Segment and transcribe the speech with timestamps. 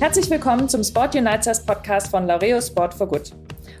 [0.00, 3.32] Herzlich willkommen zum Sport Unites Podcast von Laureo Sport for Good.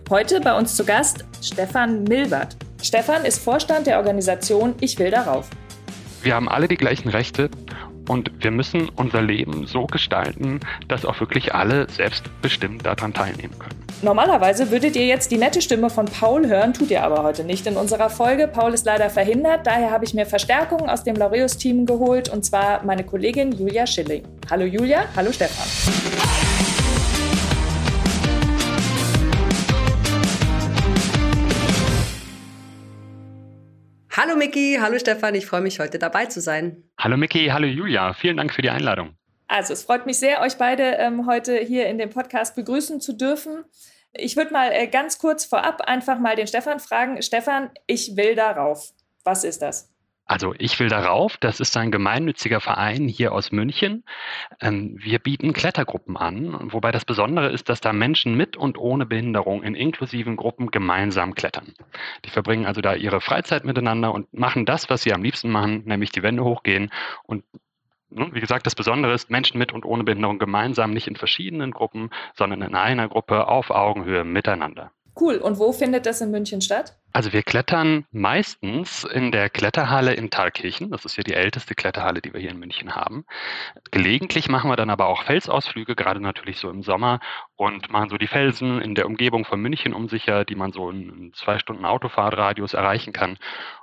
[0.08, 2.56] Heute bei uns zu Gast Stefan Milbert.
[2.82, 5.50] Stefan ist Vorstand der Organisation Ich will darauf.
[6.22, 7.50] Wir haben alle die gleichen Rechte
[8.08, 13.84] und wir müssen unser Leben so gestalten, dass auch wirklich alle selbstbestimmt daran teilnehmen können.
[14.02, 17.66] Normalerweise würdet ihr jetzt die nette Stimme von Paul hören, tut ihr aber heute nicht
[17.66, 18.48] in unserer Folge.
[18.48, 22.84] Paul ist leider verhindert, daher habe ich mir Verstärkung aus dem Laureus-Team geholt und zwar
[22.84, 24.24] meine Kollegin Julia Schilling.
[24.50, 26.13] Hallo Julia, hallo Stefan.
[34.16, 36.84] Hallo Miki, hallo Stefan, ich freue mich heute dabei zu sein.
[36.96, 39.16] Hallo Miki, hallo Julia, vielen Dank für die Einladung.
[39.48, 43.14] Also es freut mich sehr, euch beide ähm, heute hier in dem Podcast begrüßen zu
[43.14, 43.64] dürfen.
[44.12, 47.20] Ich würde mal äh, ganz kurz vorab einfach mal den Stefan fragen.
[47.22, 48.92] Stefan, ich will darauf.
[49.24, 49.92] Was ist das?
[50.26, 54.04] Also ich will darauf, das ist ein gemeinnütziger Verein hier aus München.
[54.60, 59.04] Ähm, wir bieten Klettergruppen an, wobei das Besondere ist, dass da Menschen mit und ohne
[59.04, 61.74] Behinderung in inklusiven Gruppen gemeinsam klettern.
[62.24, 65.82] Die verbringen also da ihre Freizeit miteinander und machen das, was sie am liebsten machen,
[65.84, 66.90] nämlich die Wände hochgehen
[67.24, 67.44] und
[68.08, 71.70] ne, wie gesagt, das Besondere ist, Menschen mit und ohne Behinderung gemeinsam, nicht in verschiedenen
[71.70, 74.90] Gruppen, sondern in einer Gruppe auf Augenhöhe miteinander.
[75.18, 75.36] Cool.
[75.36, 76.96] Und wo findet das in München statt?
[77.12, 80.90] Also wir klettern meistens in der Kletterhalle in Thalkirchen.
[80.90, 83.24] Das ist ja die älteste Kletterhalle, die wir hier in München haben.
[83.92, 87.20] Gelegentlich machen wir dann aber auch Felsausflüge, gerade natürlich so im Sommer,
[87.54, 91.32] und machen so die Felsen in der Umgebung von München unsicher, die man so in
[91.34, 93.38] zwei Stunden Autofahrtradius erreichen kann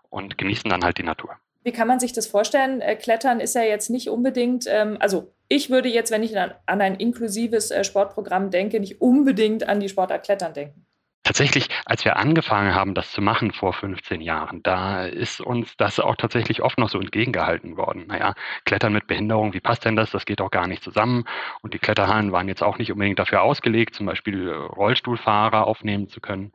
[0.09, 1.37] und genießen dann halt die Natur.
[1.63, 2.81] Wie kann man sich das vorstellen?
[2.81, 6.53] Äh, Klettern ist ja jetzt nicht unbedingt, ähm, also ich würde jetzt, wenn ich an,
[6.65, 10.85] an ein inklusives äh, Sportprogramm denke, nicht unbedingt an die Sportart Klettern denken.
[11.23, 15.99] Tatsächlich, als wir angefangen haben, das zu machen vor 15 Jahren, da ist uns das
[15.99, 18.07] auch tatsächlich oft noch so entgegengehalten worden.
[18.07, 18.33] Naja,
[18.65, 20.09] Klettern mit Behinderung, wie passt denn das?
[20.09, 21.25] Das geht doch gar nicht zusammen.
[21.61, 26.09] Und die Kletterhallen waren jetzt auch nicht unbedingt dafür ausgelegt, zum Beispiel äh, Rollstuhlfahrer aufnehmen
[26.09, 26.53] zu können.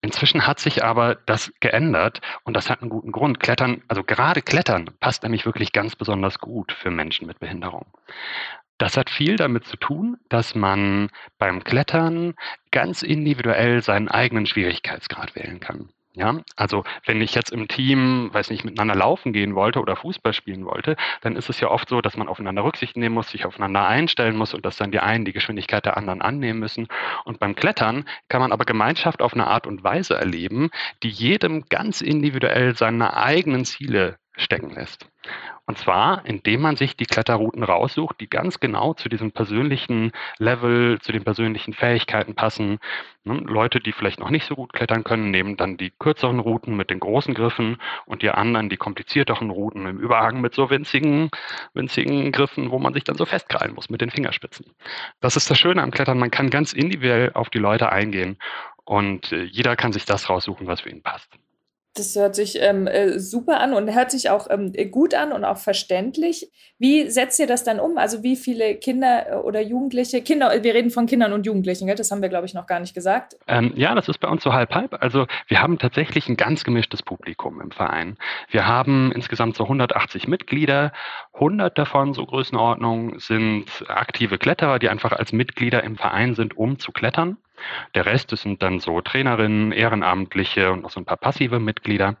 [0.00, 3.38] Inzwischen hat sich aber das geändert und das hat einen guten Grund.
[3.38, 7.86] Klettern, also gerade Klettern passt nämlich wirklich ganz besonders gut für Menschen mit Behinderung.
[8.82, 12.34] Das hat viel damit zu tun, dass man beim Klettern
[12.72, 15.90] ganz individuell seinen eigenen Schwierigkeitsgrad wählen kann.
[16.14, 20.32] Ja, also wenn ich jetzt im Team, weiß nicht, miteinander laufen gehen wollte oder Fußball
[20.32, 23.46] spielen wollte, dann ist es ja oft so, dass man aufeinander Rücksicht nehmen muss, sich
[23.46, 26.88] aufeinander einstellen muss und dass dann die einen die Geschwindigkeit der anderen annehmen müssen.
[27.24, 30.70] Und beim Klettern kann man aber Gemeinschaft auf eine Art und Weise erleben,
[31.04, 35.11] die jedem ganz individuell seine eigenen Ziele stecken lässt.
[35.64, 40.98] Und zwar, indem man sich die Kletterrouten raussucht, die ganz genau zu diesem persönlichen Level,
[41.00, 42.78] zu den persönlichen Fähigkeiten passen.
[43.24, 46.90] Leute, die vielleicht noch nicht so gut klettern können, nehmen dann die kürzeren Routen mit
[46.90, 51.30] den großen Griffen und die anderen die komplizierteren Routen im Überhang mit so winzigen,
[51.74, 54.66] winzigen Griffen, wo man sich dann so festkrallen muss mit den Fingerspitzen.
[55.20, 58.36] Das ist das Schöne am Klettern, man kann ganz individuell auf die Leute eingehen
[58.84, 61.38] und äh, jeder kann sich das raussuchen, was für ihn passt.
[61.94, 65.44] Das hört sich ähm, äh, super an und hört sich auch ähm, gut an und
[65.44, 66.50] auch verständlich.
[66.78, 67.98] Wie setzt ihr das dann um?
[67.98, 71.94] Also wie viele Kinder äh, oder Jugendliche, Kinder, wir reden von Kindern und Jugendlichen, gell?
[71.94, 73.36] das haben wir, glaube ich, noch gar nicht gesagt.
[73.46, 75.02] Ähm, ja, das ist bei uns so halb-halb.
[75.02, 78.16] Also wir haben tatsächlich ein ganz gemischtes Publikum im Verein.
[78.48, 80.92] Wir haben insgesamt so 180 Mitglieder.
[81.34, 86.78] 100 davon, so Größenordnung, sind aktive Kletterer, die einfach als Mitglieder im Verein sind, um
[86.78, 87.36] zu klettern.
[87.94, 92.16] Der Rest das sind dann so Trainerinnen, Ehrenamtliche und noch so ein paar passive Mitglieder.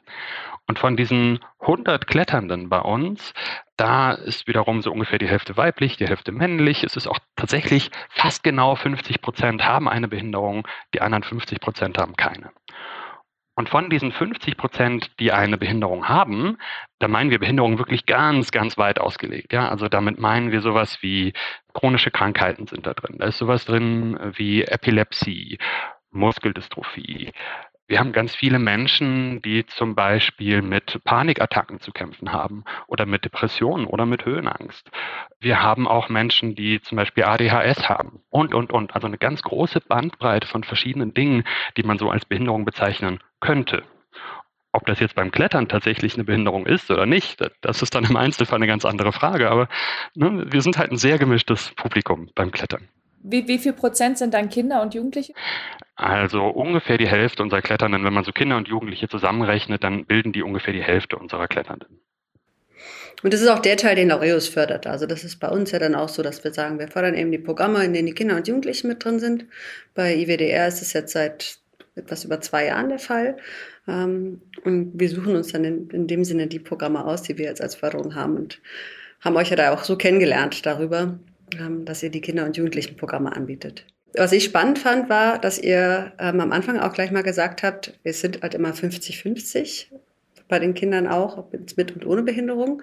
[0.68, 3.34] Und von diesen 100 Kletternden bei uns,
[3.76, 6.84] da ist wiederum so ungefähr die Hälfte weiblich, die Hälfte männlich.
[6.84, 11.98] Es ist auch tatsächlich fast genau 50 Prozent haben eine Behinderung, die anderen 50 Prozent
[11.98, 12.52] haben keine.
[13.54, 16.56] Und von diesen 50 Prozent, die eine Behinderung haben,
[16.98, 19.52] da meinen wir Behinderung wirklich ganz, ganz weit ausgelegt.
[19.52, 19.68] Ja?
[19.68, 21.34] Also damit meinen wir sowas wie
[21.74, 23.18] chronische Krankheiten sind da drin.
[23.18, 25.58] Da ist sowas drin wie Epilepsie,
[26.10, 27.32] Muskeldystrophie.
[27.88, 33.24] Wir haben ganz viele Menschen, die zum Beispiel mit Panikattacken zu kämpfen haben oder mit
[33.24, 34.90] Depressionen oder mit Höhenangst.
[35.40, 38.94] Wir haben auch Menschen, die zum Beispiel ADHS haben und, und, und.
[38.94, 41.44] Also eine ganz große Bandbreite von verschiedenen Dingen,
[41.76, 43.82] die man so als Behinderung bezeichnen könnte.
[44.72, 48.16] Ob das jetzt beim Klettern tatsächlich eine Behinderung ist oder nicht, das ist dann im
[48.16, 49.50] Einzelfall eine ganz andere Frage.
[49.50, 49.68] Aber
[50.14, 52.88] ne, wir sind halt ein sehr gemischtes Publikum beim Klettern.
[53.22, 55.32] Wie, wie viel Prozent sind dann Kinder und Jugendliche?
[55.94, 58.04] Also ungefähr die Hälfte unserer Kletternden.
[58.04, 62.00] Wenn man so Kinder und Jugendliche zusammenrechnet, dann bilden die ungefähr die Hälfte unserer Kletternden.
[63.22, 64.86] Und das ist auch der Teil, den Laureus fördert.
[64.86, 67.30] Also das ist bei uns ja dann auch so, dass wir sagen, wir fördern eben
[67.30, 69.46] die Programme, in denen die Kinder und Jugendlichen mit drin sind.
[69.94, 71.58] Bei IWDR ist es jetzt seit
[71.94, 73.36] etwas über zwei Jahren der Fall.
[73.86, 77.44] Ähm, und wir suchen uns dann in, in dem Sinne die Programme aus, die wir
[77.44, 78.60] jetzt als Förderung haben und
[79.20, 81.20] haben euch ja da auch so kennengelernt darüber.
[81.60, 83.86] Ähm, dass ihr die Kinder- und Jugendlichenprogramme anbietet.
[84.14, 87.98] Was ich spannend fand, war, dass ihr ähm, am Anfang auch gleich mal gesagt habt,
[88.02, 89.86] wir sind halt immer 50-50
[90.48, 91.46] bei den Kindern auch,
[91.76, 92.82] mit und ohne Behinderung.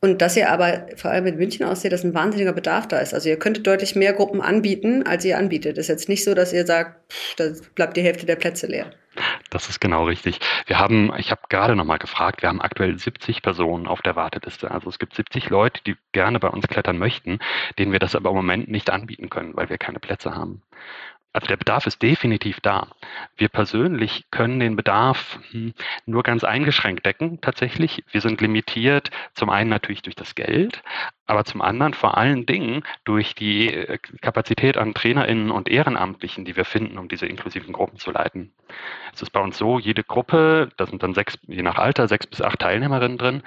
[0.00, 3.12] Und dass ihr aber vor allem in München ausseht, dass ein wahnsinniger Bedarf da ist.
[3.12, 5.76] Also ihr könntet deutlich mehr Gruppen anbieten, als ihr anbietet.
[5.76, 8.92] Ist jetzt nicht so, dass ihr sagt, da bleibt die Hälfte der Plätze leer.
[9.50, 10.40] Das ist genau richtig.
[10.66, 14.70] Wir haben, ich habe gerade nochmal gefragt, wir haben aktuell 70 Personen auf der Warteliste.
[14.70, 17.38] Also es gibt 70 Leute, die gerne bei uns klettern möchten,
[17.78, 20.62] denen wir das aber im Moment nicht anbieten können, weil wir keine Plätze haben.
[21.32, 22.88] Also der Bedarf ist definitiv da.
[23.36, 25.74] Wir persönlich können den Bedarf hm,
[26.04, 28.04] nur ganz eingeschränkt decken, tatsächlich.
[28.10, 30.82] Wir sind limitiert, zum einen natürlich durch das Geld,
[31.26, 36.56] aber zum anderen vor allen Dingen durch die äh, Kapazität an TrainerInnen und Ehrenamtlichen, die
[36.56, 38.52] wir finden, um diese inklusiven Gruppen zu leiten.
[39.14, 42.26] Es ist bei uns so, jede Gruppe, da sind dann sechs, je nach Alter, sechs
[42.26, 43.42] bis acht Teilnehmerinnen drin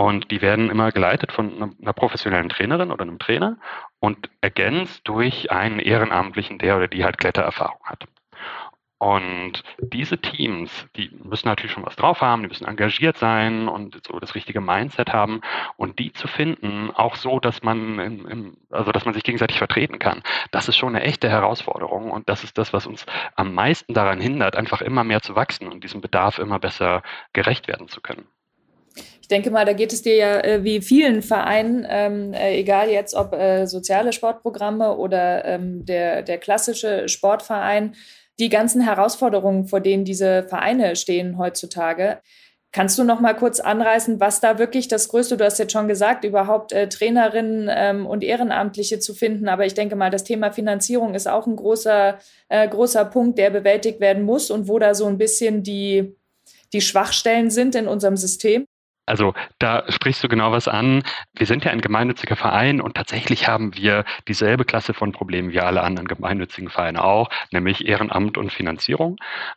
[0.00, 3.58] und die werden immer geleitet von einer professionellen Trainerin oder einem Trainer
[3.98, 8.06] und ergänzt durch einen Ehrenamtlichen, der oder die halt Klettererfahrung hat.
[8.96, 14.00] Und diese Teams, die müssen natürlich schon was drauf haben, die müssen engagiert sein und
[14.06, 15.42] so das richtige Mindset haben.
[15.76, 19.58] Und die zu finden, auch so, dass man, im, im, also dass man sich gegenseitig
[19.58, 22.10] vertreten kann, das ist schon eine echte Herausforderung.
[22.10, 23.04] Und das ist das, was uns
[23.36, 27.02] am meisten daran hindert, einfach immer mehr zu wachsen und diesem Bedarf immer besser
[27.34, 28.26] gerecht werden zu können.
[29.30, 33.14] Denke mal, da geht es dir ja äh, wie vielen Vereinen, ähm, äh, egal jetzt
[33.14, 37.94] ob äh, soziale Sportprogramme oder ähm, der, der klassische Sportverein,
[38.40, 42.18] die ganzen Herausforderungen, vor denen diese Vereine stehen heutzutage.
[42.72, 45.88] Kannst du noch mal kurz anreißen, was da wirklich das Größte, du hast jetzt schon
[45.88, 50.52] gesagt, überhaupt äh, Trainerinnen ähm, und Ehrenamtliche zu finden, aber ich denke mal, das Thema
[50.52, 52.18] Finanzierung ist auch ein großer,
[52.48, 56.16] äh, großer Punkt, der bewältigt werden muss und wo da so ein bisschen die,
[56.72, 58.66] die Schwachstellen sind in unserem System.
[59.10, 61.02] Also da sprichst du genau was an.
[61.34, 65.58] Wir sind ja ein gemeinnütziger Verein und tatsächlich haben wir dieselbe Klasse von Problemen wie
[65.58, 69.16] alle anderen gemeinnützigen Vereine auch, nämlich Ehrenamt und Finanzierung.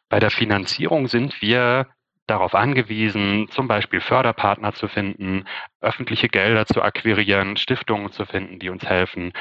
[0.09, 1.85] Bei der Finanzierung sind wir
[2.25, 5.45] darauf angewiesen, zum Beispiel Förderpartner zu finden,
[5.81, 9.33] öffentliche Gelder zu akquirieren, Stiftungen zu finden, die uns helfen,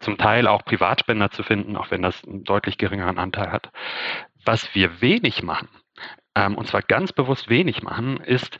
[0.00, 3.70] zum Teil auch Privatspender zu finden, auch wenn das einen deutlich geringeren Anteil hat.
[4.44, 5.68] Was wir wenig machen,
[6.34, 8.58] ähm, und zwar ganz bewusst wenig machen, ist,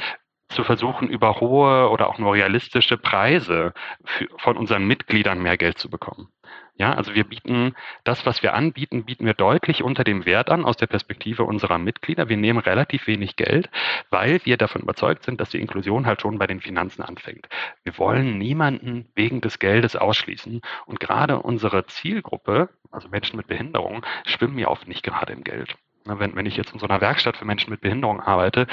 [0.53, 3.73] zu versuchen, über hohe oder auch nur realistische Preise
[4.05, 6.29] für, von unseren Mitgliedern mehr Geld zu bekommen.
[6.77, 10.65] Ja, also wir bieten das, was wir anbieten, bieten wir deutlich unter dem Wert an
[10.65, 12.29] aus der Perspektive unserer Mitglieder.
[12.29, 13.71] Wir nehmen relativ wenig Geld,
[14.11, 17.49] weil wir davon überzeugt sind, dass die Inklusion halt schon bei den Finanzen anfängt.
[17.85, 24.05] Wir wollen niemanden wegen des Geldes ausschließen und gerade unsere Zielgruppe, also Menschen mit Behinderung,
[24.25, 25.77] schwimmen ja oft nicht gerade im Geld.
[26.05, 28.67] Wenn, wenn ich jetzt in so einer Werkstatt für Menschen mit Behinderung arbeite,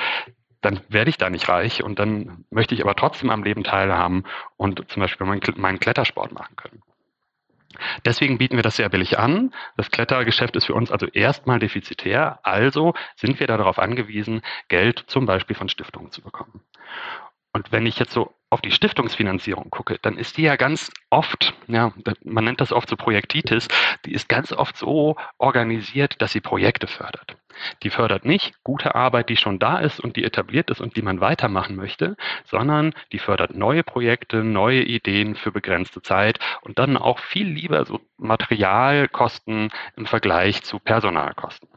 [0.61, 4.23] dann werde ich da nicht reich und dann möchte ich aber trotzdem am Leben teilhaben
[4.57, 6.81] und zum Beispiel meinen Klettersport machen können.
[8.03, 9.53] Deswegen bieten wir das sehr billig an.
[9.77, 12.39] Das Klettergeschäft ist für uns also erstmal defizitär.
[12.43, 16.61] Also sind wir darauf angewiesen, Geld zum Beispiel von Stiftungen zu bekommen.
[17.53, 21.53] Und wenn ich jetzt so auf die Stiftungsfinanzierung gucke, dann ist die ja ganz oft,
[21.67, 21.93] ja,
[22.23, 23.67] man nennt das oft so Projektitis,
[24.05, 27.35] die ist ganz oft so organisiert, dass sie Projekte fördert.
[27.83, 31.01] Die fördert nicht gute Arbeit, die schon da ist und die etabliert ist und die
[31.01, 32.15] man weitermachen möchte,
[32.45, 37.85] sondern die fördert neue Projekte, neue Ideen für begrenzte Zeit und dann auch viel lieber
[37.85, 41.69] so Materialkosten im Vergleich zu Personalkosten.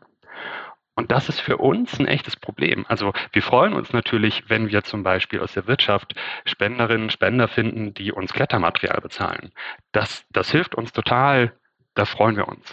[1.02, 2.87] Und das ist für uns ein echtes Problem.
[2.87, 7.92] Also wir freuen uns natürlich, wenn wir zum Beispiel aus der Wirtschaft Spenderinnen, Spender finden,
[7.92, 9.50] die uns Klettermaterial bezahlen.
[9.90, 11.54] Das, das hilft uns total,
[11.94, 12.73] da freuen wir uns.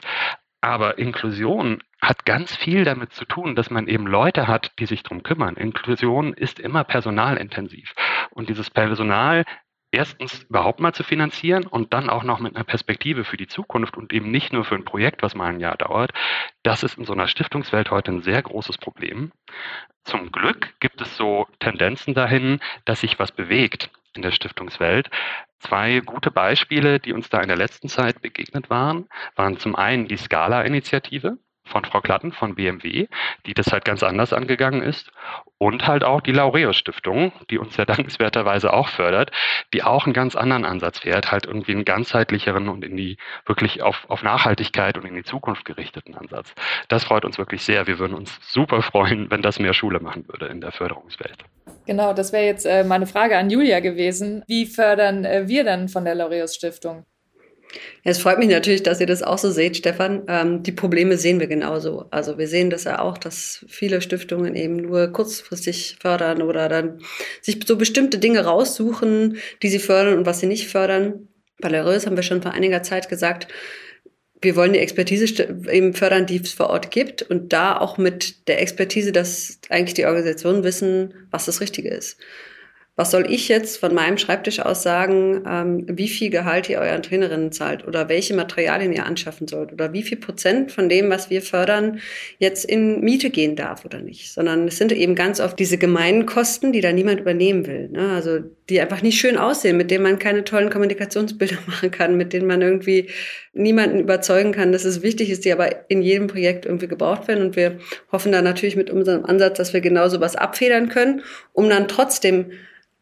[0.61, 5.01] Aber Inklusion hat ganz viel damit zu tun, dass man eben Leute hat, die sich
[5.01, 5.55] darum kümmern.
[5.55, 7.95] Inklusion ist immer personalintensiv.
[8.29, 9.43] Und dieses Personal
[9.91, 13.97] erstens überhaupt mal zu finanzieren und dann auch noch mit einer Perspektive für die Zukunft
[13.97, 16.11] und eben nicht nur für ein Projekt, was mal ein Jahr dauert,
[16.63, 19.31] das ist in so einer Stiftungswelt heute ein sehr großes Problem.
[20.03, 25.09] Zum Glück gibt es so Tendenzen dahin, dass sich was bewegt in der Stiftungswelt.
[25.59, 30.07] Zwei gute Beispiele, die uns da in der letzten Zeit begegnet waren, waren zum einen
[30.07, 31.37] die Scala-Initiative
[31.69, 33.07] von Frau Klatten von BMW,
[33.45, 35.11] die das halt ganz anders angegangen ist.
[35.57, 39.31] Und halt auch die Laureus Stiftung, die uns ja dankenswerterweise auch fördert,
[39.73, 43.81] die auch einen ganz anderen Ansatz fährt, halt irgendwie einen ganzheitlicheren und in die wirklich
[43.81, 46.53] auf, auf Nachhaltigkeit und in die Zukunft gerichteten Ansatz.
[46.87, 47.87] Das freut uns wirklich sehr.
[47.87, 51.43] Wir würden uns super freuen, wenn das mehr Schule machen würde in der Förderungswelt.
[51.85, 54.43] Genau, das wäre jetzt äh, meine Frage an Julia gewesen.
[54.47, 57.05] Wie fördern äh, wir dann von der Laureus Stiftung?
[58.03, 60.23] Ja, es freut mich natürlich, dass ihr das auch so seht, Stefan.
[60.27, 62.05] Ähm, die Probleme sehen wir genauso.
[62.09, 66.99] Also wir sehen das ja auch, dass viele Stiftungen eben nur kurzfristig fördern oder dann
[67.41, 71.27] sich so bestimmte Dinge raussuchen, die sie fördern und was sie nicht fördern.
[71.61, 73.47] Bei Lereus haben wir schon vor einiger Zeit gesagt,
[74.41, 75.25] wir wollen die Expertise
[75.69, 79.95] eben fördern, die es vor Ort gibt und da auch mit der Expertise, dass eigentlich
[79.95, 82.17] die Organisationen wissen, was das Richtige ist.
[82.99, 87.01] Was soll ich jetzt von meinem Schreibtisch aus sagen, ähm, wie viel Gehalt ihr euren
[87.01, 91.29] Trainerinnen zahlt oder welche Materialien ihr anschaffen sollt oder wie viel Prozent von dem, was
[91.29, 92.01] wir fördern,
[92.39, 94.33] jetzt in Miete gehen darf oder nicht?
[94.33, 97.87] Sondern es sind eben ganz oft diese gemeinen Kosten, die da niemand übernehmen will.
[97.87, 98.11] Ne?
[98.15, 102.33] Also die einfach nicht schön aussehen, mit denen man keine tollen Kommunikationsbilder machen kann, mit
[102.33, 103.07] denen man irgendwie
[103.53, 107.45] niemanden überzeugen kann, dass es wichtig ist, die aber in jedem Projekt irgendwie gebraucht werden.
[107.45, 107.79] Und wir
[108.11, 111.21] hoffen da natürlich mit unserem Ansatz, dass wir genau sowas abfedern können,
[111.53, 112.51] um dann trotzdem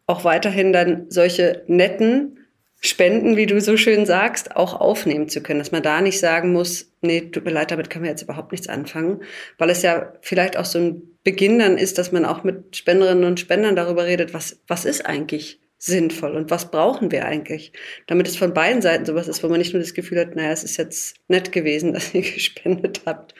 [0.08, 2.38] auch weiterhin dann solche netten
[2.80, 5.58] Spenden, wie du so schön sagst, auch aufnehmen zu können.
[5.58, 8.52] Dass man da nicht sagen muss, nee, tut mir leid, damit können wir jetzt überhaupt
[8.52, 9.22] nichts anfangen.
[9.58, 13.24] Weil es ja vielleicht auch so ein Beginn dann ist, dass man auch mit Spenderinnen
[13.24, 17.72] und Spendern darüber redet, was, was ist eigentlich sinnvoll und was brauchen wir eigentlich,
[18.06, 20.50] damit es von beiden Seiten sowas ist, wo man nicht nur das Gefühl hat, naja,
[20.50, 23.34] es ist jetzt nett gewesen, dass ihr gespendet habt,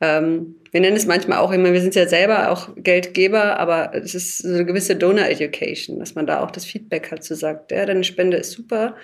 [0.00, 4.14] ähm, wir nennen es manchmal auch immer, wir sind ja selber auch Geldgeber, aber es
[4.14, 7.86] ist so eine gewisse Donor-Education, dass man da auch das Feedback hat, zu sagt, ja,
[7.86, 8.96] deine Spende ist super.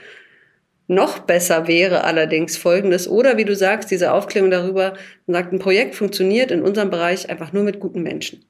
[0.88, 4.94] Noch besser wäre allerdings Folgendes, oder wie du sagst, diese Aufklärung darüber,
[5.26, 8.44] man sagt, ein Projekt funktioniert in unserem Bereich einfach nur mit guten Menschen.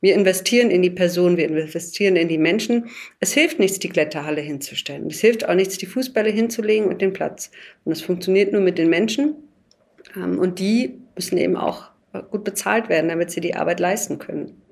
[0.00, 2.88] Wir investieren in die Person, wir investieren in die Menschen.
[3.18, 5.08] Es hilft nichts, die Kletterhalle hinzustellen.
[5.08, 7.50] Es hilft auch nichts, die Fußbälle hinzulegen und den Platz.
[7.84, 9.34] Und es funktioniert nur mit den Menschen.
[10.14, 11.90] Ähm, und die müssen eben auch
[12.30, 14.62] gut bezahlt werden, damit sie die Arbeit leisten können.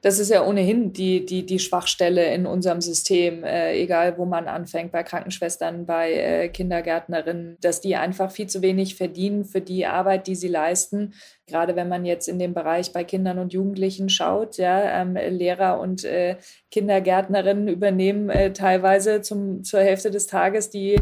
[0.00, 4.46] Das ist ja ohnehin die, die, die Schwachstelle in unserem System, äh, egal wo man
[4.46, 9.86] anfängt, bei Krankenschwestern, bei äh, Kindergärtnerinnen, dass die einfach viel zu wenig verdienen für die
[9.86, 11.14] Arbeit, die sie leisten.
[11.48, 15.80] Gerade wenn man jetzt in dem Bereich bei Kindern und Jugendlichen schaut, ja, ähm, Lehrer
[15.80, 16.36] und äh,
[16.70, 21.00] Kindergärtnerinnen übernehmen äh, teilweise zum, zur Hälfte des Tages die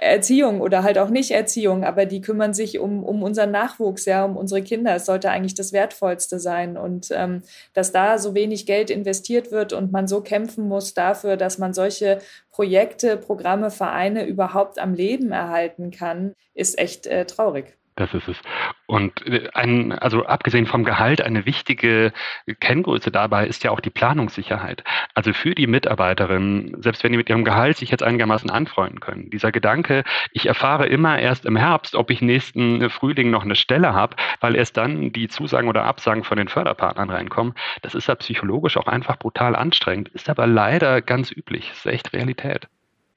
[0.00, 4.24] Erziehung oder halt auch nicht Erziehung, aber die kümmern sich um, um unseren Nachwuchs, ja,
[4.24, 4.94] um unsere Kinder.
[4.94, 6.76] Es sollte eigentlich das Wertvollste sein.
[6.76, 7.42] Und ähm,
[7.74, 11.74] dass da so wenig Geld investiert wird und man so kämpfen muss dafür, dass man
[11.74, 12.18] solche
[12.52, 17.77] Projekte, Programme, Vereine überhaupt am Leben erhalten kann, ist echt äh, traurig.
[17.98, 18.40] Das ist es.
[18.86, 22.12] Und äh, ein, also abgesehen vom Gehalt, eine wichtige
[22.60, 24.84] Kenngröße dabei ist ja auch die Planungssicherheit.
[25.14, 29.30] Also für die Mitarbeiterinnen, selbst wenn die mit ihrem Gehalt sich jetzt einigermaßen anfreunden können,
[29.30, 33.94] dieser Gedanke, ich erfahre immer erst im Herbst, ob ich nächsten Frühling noch eine Stelle
[33.94, 38.14] habe, weil erst dann die Zusagen oder Absagen von den Förderpartnern reinkommen, das ist ja
[38.14, 42.68] psychologisch auch einfach brutal anstrengend, ist aber leider ganz üblich, ist echt Realität.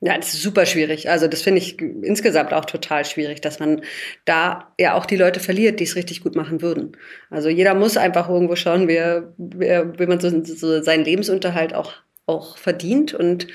[0.04, 1.10] Ja, das ist super schwierig.
[1.10, 3.82] Also das finde ich insgesamt auch total schwierig, dass man
[4.26, 6.98] da ja auch die Leute verliert, die es richtig gut machen würden.
[7.30, 8.98] Also jeder muss einfach irgendwo schauen, wie,
[9.38, 11.94] wie, wie man so, so seinen Lebensunterhalt auch,
[12.26, 13.14] auch verdient.
[13.14, 13.46] Und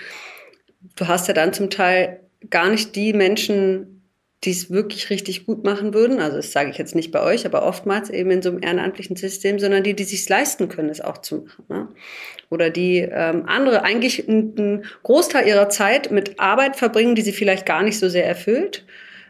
[0.95, 3.96] du hast ja dann zum Teil gar nicht die Menschen
[4.45, 6.21] die es wirklich richtig gut machen würden.
[6.21, 9.17] Also das sage ich jetzt nicht bei euch, aber oftmals eben in so einem ehrenamtlichen
[9.17, 11.65] System, sondern die, die sich leisten können, es auch zu machen.
[11.69, 11.89] Ne?
[12.51, 17.67] Oder die ähm, andere eigentlich einen Großteil ihrer Zeit mit Arbeit verbringen, die sie vielleicht
[17.67, 18.85] gar nicht so sehr erfüllt.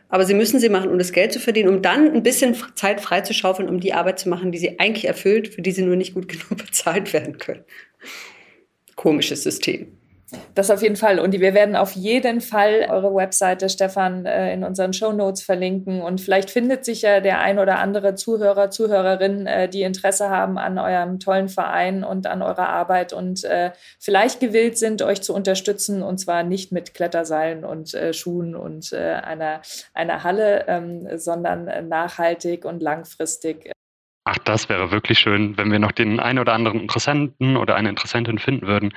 [0.09, 3.01] Aber sie müssen sie machen, um das Geld zu verdienen, um dann ein bisschen Zeit
[3.01, 6.15] freizuschaufeln, um die Arbeit zu machen, die sie eigentlich erfüllt, für die sie nur nicht
[6.15, 7.65] gut genug bezahlt werden können.
[8.97, 9.99] Komisches System.
[10.57, 11.21] Das auf jeden Fall.
[11.21, 16.03] Und wir werden auf jeden Fall eure Webseite, Stefan, äh, in unseren Show Notes verlinken.
[16.03, 20.59] Und vielleicht findet sich ja der ein oder andere Zuhörer, Zuhörerin, äh, die Interesse haben
[20.59, 25.33] an eurem tollen Verein und an eurer Arbeit und äh, vielleicht gewillt sind, euch zu
[25.33, 26.03] unterstützen.
[26.03, 29.61] Und zwar nicht mit Kletterseilen und Schuhen und einer,
[29.95, 33.71] einer Halle, ähm, sondern nachhaltig und langfristig
[34.29, 37.91] Ach, das wäre wirklich schön, wenn wir noch den einen oder anderen Interessenten oder eine
[37.91, 38.93] Interessentin finden würden,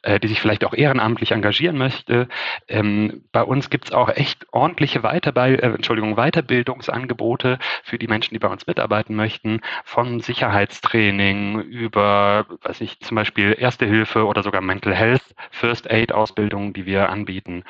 [0.00, 2.28] äh, die sich vielleicht auch ehrenamtlich engagieren möchte.
[2.66, 8.32] Ähm, bei uns gibt es auch echt ordentliche Weiterbe äh, Entschuldigung, Weiterbildungsangebote für die Menschen,
[8.32, 14.42] die bei uns mitarbeiten möchten, von Sicherheitstraining über, weiß ich, zum Beispiel Erste Hilfe oder
[14.42, 17.64] sogar Mental Health, First Aid Ausbildungen, die wir anbieten.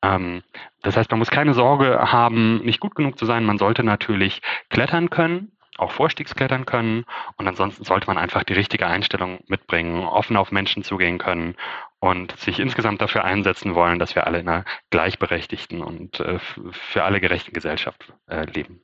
[0.00, 0.42] Ähm,
[0.80, 3.44] das heißt, man muss keine Sorge haben, nicht gut genug zu sein.
[3.44, 4.40] Man sollte natürlich
[4.70, 7.04] klettern können auch Vorstiegsklettern können.
[7.36, 11.56] Und ansonsten sollte man einfach die richtige Einstellung mitbringen, offen auf Menschen zugehen können
[12.00, 17.04] und sich insgesamt dafür einsetzen wollen, dass wir alle in einer gleichberechtigten und äh, für
[17.04, 18.82] alle gerechten Gesellschaft äh, leben.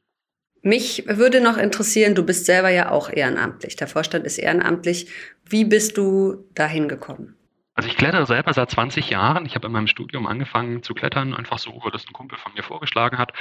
[0.62, 3.76] Mich würde noch interessieren, du bist selber ja auch ehrenamtlich.
[3.76, 5.10] Der Vorstand ist ehrenamtlich.
[5.48, 7.36] Wie bist du dahin gekommen?
[7.74, 9.46] Also ich klettere selber seit 20 Jahren.
[9.46, 12.52] Ich habe in meinem Studium angefangen zu klettern, einfach so, weil das ein Kumpel von
[12.52, 13.32] mir vorgeschlagen hat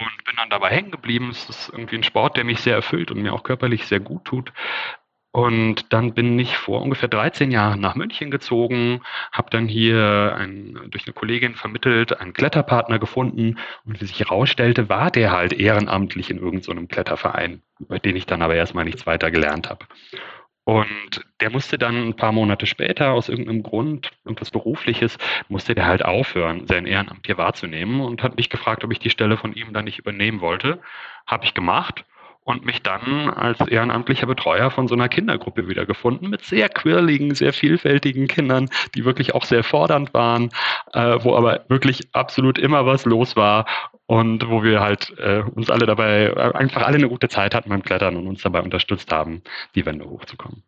[0.00, 1.30] und bin dann dabei hängen geblieben.
[1.30, 4.24] Es ist irgendwie ein Sport, der mich sehr erfüllt und mir auch körperlich sehr gut
[4.24, 4.52] tut.
[5.30, 10.78] Und dann bin ich vor ungefähr 13 Jahren nach München gezogen, habe dann hier ein,
[10.90, 16.30] durch eine Kollegin vermittelt einen Kletterpartner gefunden und wie sich herausstellte, war der halt ehrenamtlich
[16.30, 19.84] in irgendeinem so Kletterverein, bei dem ich dann aber erstmal nichts weiter gelernt habe.
[20.68, 25.16] Und der musste dann ein paar Monate später aus irgendeinem Grund, irgendwas Berufliches,
[25.48, 29.08] musste der halt aufhören, sein Ehrenamt hier wahrzunehmen und hat mich gefragt, ob ich die
[29.08, 30.82] Stelle von ihm dann nicht übernehmen wollte.
[31.26, 32.04] Habe ich gemacht
[32.48, 37.52] und mich dann als ehrenamtlicher Betreuer von so einer Kindergruppe wiedergefunden mit sehr quirligen, sehr
[37.52, 40.48] vielfältigen Kindern, die wirklich auch sehr fordernd waren,
[40.94, 43.66] äh, wo aber wirklich absolut immer was los war
[44.06, 47.68] und wo wir halt äh, uns alle dabei, äh, einfach alle eine gute Zeit hatten
[47.68, 49.42] beim Klettern und uns dabei unterstützt haben,
[49.74, 50.62] die Wände hochzukommen.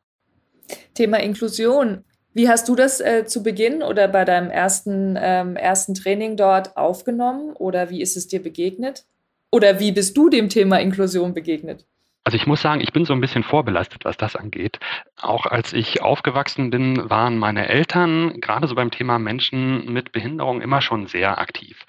[0.93, 2.05] Thema Inklusion.
[2.35, 6.77] Wie hast du das äh, zu Beginn oder bei deinem ersten, ähm, ersten Training dort
[6.77, 9.07] aufgenommen oder wie ist es dir begegnet?
[9.51, 11.85] Oder wie bist du dem Thema Inklusion begegnet?
[12.23, 14.79] Also ich muss sagen, ich bin so ein bisschen vorbelastet, was das angeht.
[15.21, 20.61] Auch als ich aufgewachsen bin, waren meine Eltern gerade so beim Thema Menschen mit Behinderung
[20.61, 21.87] immer schon sehr aktiv.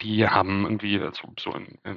[0.00, 1.54] Die haben irgendwie so, so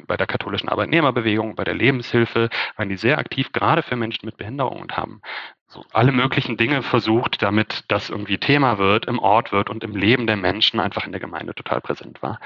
[0.08, 4.38] bei der katholischen Arbeitnehmerbewegung, bei der Lebenshilfe, waren die sehr aktiv, gerade für Menschen mit
[4.38, 5.22] Behinderung und haben
[5.68, 9.96] so alle möglichen Dinge versucht, damit das irgendwie Thema wird, im Ort wird und im
[9.96, 12.40] Leben der Menschen einfach in der Gemeinde total präsent war.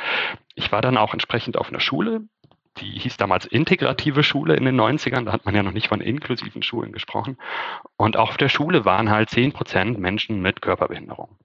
[0.56, 2.22] Ich war dann auch entsprechend auf einer Schule,
[2.80, 6.02] die hieß damals integrative Schule in den 90ern, da hat man ja noch nicht von
[6.02, 7.38] inklusiven Schulen gesprochen.
[7.98, 11.38] Und auch auf der Schule waren halt 10 Prozent Menschen mit Körperbehinderung.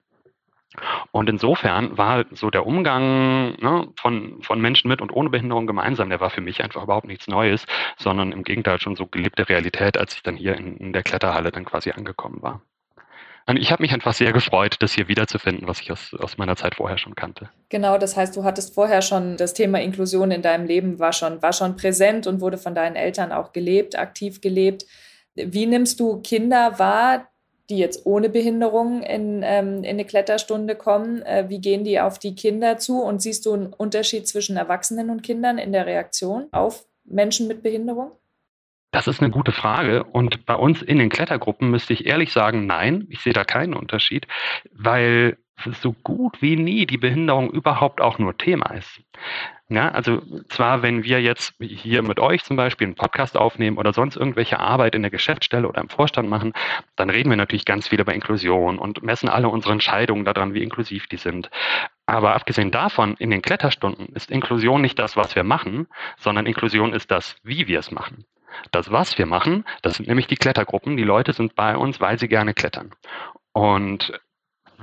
[1.11, 6.09] Und insofern war so der Umgang ne, von, von Menschen mit und ohne Behinderung gemeinsam,
[6.09, 7.65] der war für mich einfach überhaupt nichts Neues,
[7.97, 11.51] sondern im Gegenteil schon so gelebte Realität, als ich dann hier in, in der Kletterhalle
[11.51, 12.61] dann quasi angekommen war.
[13.53, 16.75] Ich habe mich einfach sehr gefreut, das hier wiederzufinden, was ich aus, aus meiner Zeit
[16.75, 17.49] vorher schon kannte.
[17.69, 21.41] Genau, das heißt, du hattest vorher schon das Thema Inklusion in deinem Leben war schon,
[21.43, 24.85] war schon präsent und wurde von deinen Eltern auch gelebt, aktiv gelebt.
[25.35, 27.27] Wie nimmst du Kinder wahr,
[27.69, 31.21] die jetzt ohne Behinderung in, ähm, in eine Kletterstunde kommen?
[31.21, 33.01] Äh, wie gehen die auf die Kinder zu?
[33.01, 37.61] Und siehst du einen Unterschied zwischen Erwachsenen und Kindern in der Reaktion auf Menschen mit
[37.61, 38.11] Behinderung?
[38.95, 40.05] Das ist eine gute Frage.
[40.05, 43.73] Und bei uns in den Klettergruppen müsste ich ehrlich sagen, nein, ich sehe da keinen
[43.73, 44.25] Unterschied,
[44.73, 45.37] weil
[45.81, 49.01] so gut wie nie die Behinderung überhaupt auch nur Thema ist.
[49.67, 53.91] Ja, also zwar, wenn wir jetzt hier mit euch zum Beispiel einen Podcast aufnehmen oder
[53.91, 56.53] sonst irgendwelche Arbeit in der Geschäftsstelle oder im Vorstand machen,
[56.95, 60.63] dann reden wir natürlich ganz viel über Inklusion und messen alle unsere Entscheidungen daran, wie
[60.63, 61.49] inklusiv die sind.
[62.05, 66.93] Aber abgesehen davon, in den Kletterstunden ist Inklusion nicht das, was wir machen, sondern Inklusion
[66.93, 68.25] ist das, wie wir es machen.
[68.71, 70.97] Das, was wir machen, das sind nämlich die Klettergruppen.
[70.97, 72.91] Die Leute sind bei uns, weil sie gerne klettern.
[73.53, 74.19] Und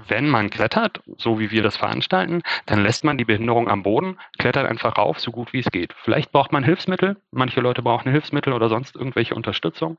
[0.08, 4.18] wenn man klettert, so wie wir das veranstalten, dann lässt man die Behinderung am Boden,
[4.38, 5.94] klettert einfach rauf, so gut wie es geht.
[6.02, 9.98] Vielleicht braucht man Hilfsmittel, manche Leute brauchen Hilfsmittel oder sonst irgendwelche Unterstützung.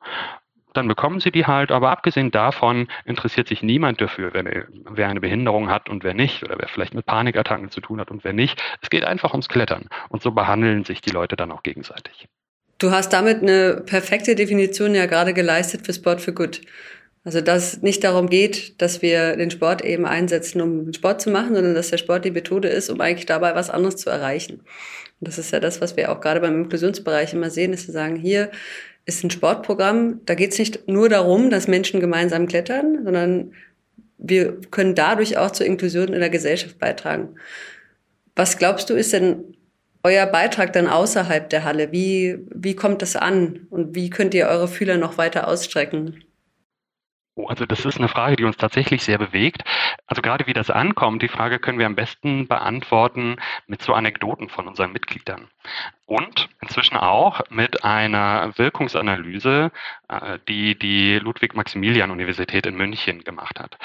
[0.73, 5.21] Dann bekommen sie die halt, aber abgesehen davon interessiert sich niemand dafür, wer, wer eine
[5.21, 8.33] Behinderung hat und wer nicht, oder wer vielleicht mit Panikattacken zu tun hat und wer
[8.33, 8.61] nicht.
[8.81, 9.87] Es geht einfach ums Klettern.
[10.09, 12.27] Und so behandeln sich die Leute dann auch gegenseitig.
[12.83, 16.59] Du hast damit eine perfekte Definition ja gerade geleistet für Sport for Good.
[17.23, 21.29] Also dass es nicht darum geht, dass wir den Sport eben einsetzen, um Sport zu
[21.29, 24.55] machen, sondern dass der Sport die Methode ist, um eigentlich dabei was anderes zu erreichen.
[25.21, 27.93] Und das ist ja das, was wir auch gerade beim Inklusionsbereich immer sehen, dass wir
[27.93, 28.51] sagen, hier
[29.05, 33.53] ist ein Sportprogramm, da geht es nicht nur darum, dass Menschen gemeinsam klettern, sondern
[34.17, 37.35] wir können dadurch auch zur Inklusion in der Gesellschaft beitragen.
[38.35, 39.55] Was glaubst du, ist denn
[40.03, 41.91] euer Beitrag dann außerhalb der Halle?
[41.91, 46.23] Wie, wie kommt das an und wie könnt ihr eure Fühler noch weiter ausstrecken?
[47.35, 49.63] Oh, also das ist eine Frage, die uns tatsächlich sehr bewegt.
[50.05, 54.49] Also gerade wie das ankommt, die Frage können wir am besten beantworten mit so Anekdoten
[54.49, 55.47] von unseren Mitgliedern.
[56.05, 59.71] Und inzwischen auch mit einer Wirkungsanalyse,
[60.09, 63.79] äh, die die Ludwig-Maximilian-Universität in München gemacht hat.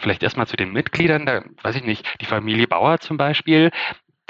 [0.00, 3.70] Vielleicht erstmal zu den Mitgliedern, da weiß ich nicht, die Familie Bauer zum Beispiel,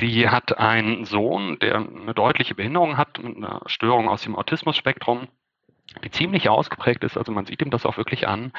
[0.03, 5.29] die hat einen Sohn, der eine deutliche Behinderung hat, mit einer Störung aus dem Autismus-Spektrum,
[6.03, 7.17] die ziemlich ausgeprägt ist.
[7.17, 8.53] Also man sieht ihm das auch wirklich an.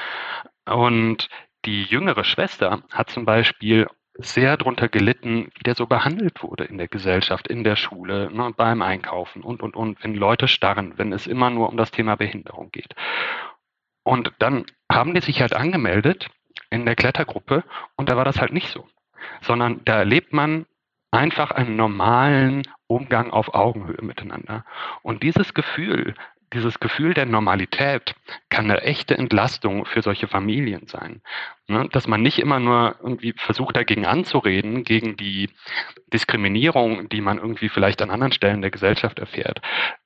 [0.64, 1.28] Und
[1.66, 6.78] die jüngere Schwester hat zum Beispiel sehr darunter gelitten, wie der so behandelt wurde in
[6.78, 11.12] der Gesellschaft, in der Schule, ne, beim Einkaufen und, und, und, wenn Leute starren, wenn
[11.12, 12.94] es immer nur um das Thema Behinderung geht.
[14.02, 16.30] Und dann haben die sich halt angemeldet
[16.70, 17.64] in der Klettergruppe
[17.96, 18.86] und da war das halt nicht so,
[19.42, 20.66] sondern da erlebt man
[21.14, 24.64] einfach einen normalen Umgang auf Augenhöhe miteinander.
[25.02, 26.14] Und dieses Gefühl,
[26.52, 28.14] dieses Gefühl der Normalität
[28.48, 31.20] kann eine echte Entlastung für solche Familien sein.
[31.66, 31.88] Ne?
[31.90, 35.50] Dass man nicht immer nur irgendwie versucht, dagegen anzureden, gegen die
[36.12, 39.62] Diskriminierung, die man irgendwie vielleicht an anderen Stellen der Gesellschaft erfährt,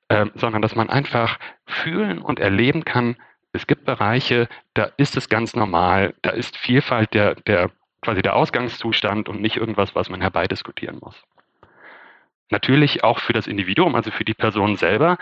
[0.07, 3.15] äh, sondern dass man einfach fühlen und erleben kann,
[3.51, 8.35] Es gibt Bereiche, da ist es ganz normal, da ist Vielfalt der, der quasi der
[8.35, 11.21] Ausgangszustand und nicht irgendwas, was man herbeidiskutieren muss.
[12.51, 15.17] Natürlich auch für das Individuum, also für die Person selber,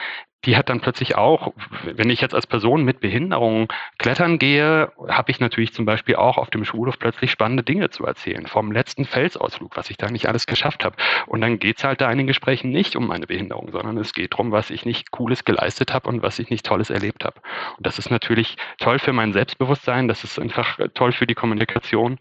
[0.45, 5.31] die hat dann plötzlich auch, wenn ich jetzt als Person mit Behinderung klettern gehe, habe
[5.31, 8.47] ich natürlich zum Beispiel auch auf dem Schulhof plötzlich spannende Dinge zu erzählen.
[8.47, 10.95] Vom letzten Felsausflug, was ich da nicht alles geschafft habe.
[11.25, 14.13] Und dann geht es halt da in den Gesprächen nicht um meine Behinderung, sondern es
[14.13, 17.41] geht darum, was ich nicht Cooles geleistet habe und was ich nicht Tolles erlebt habe.
[17.75, 22.19] Und das ist natürlich toll für mein Selbstbewusstsein, das ist einfach toll für die Kommunikation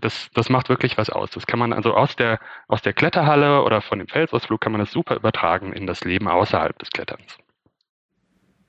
[0.00, 1.30] das, das macht wirklich was aus.
[1.30, 4.80] Das kann man also aus der, aus der Kletterhalle oder von dem Felsausflug kann man
[4.80, 7.38] das super übertragen in das Leben außerhalb des Kletterns.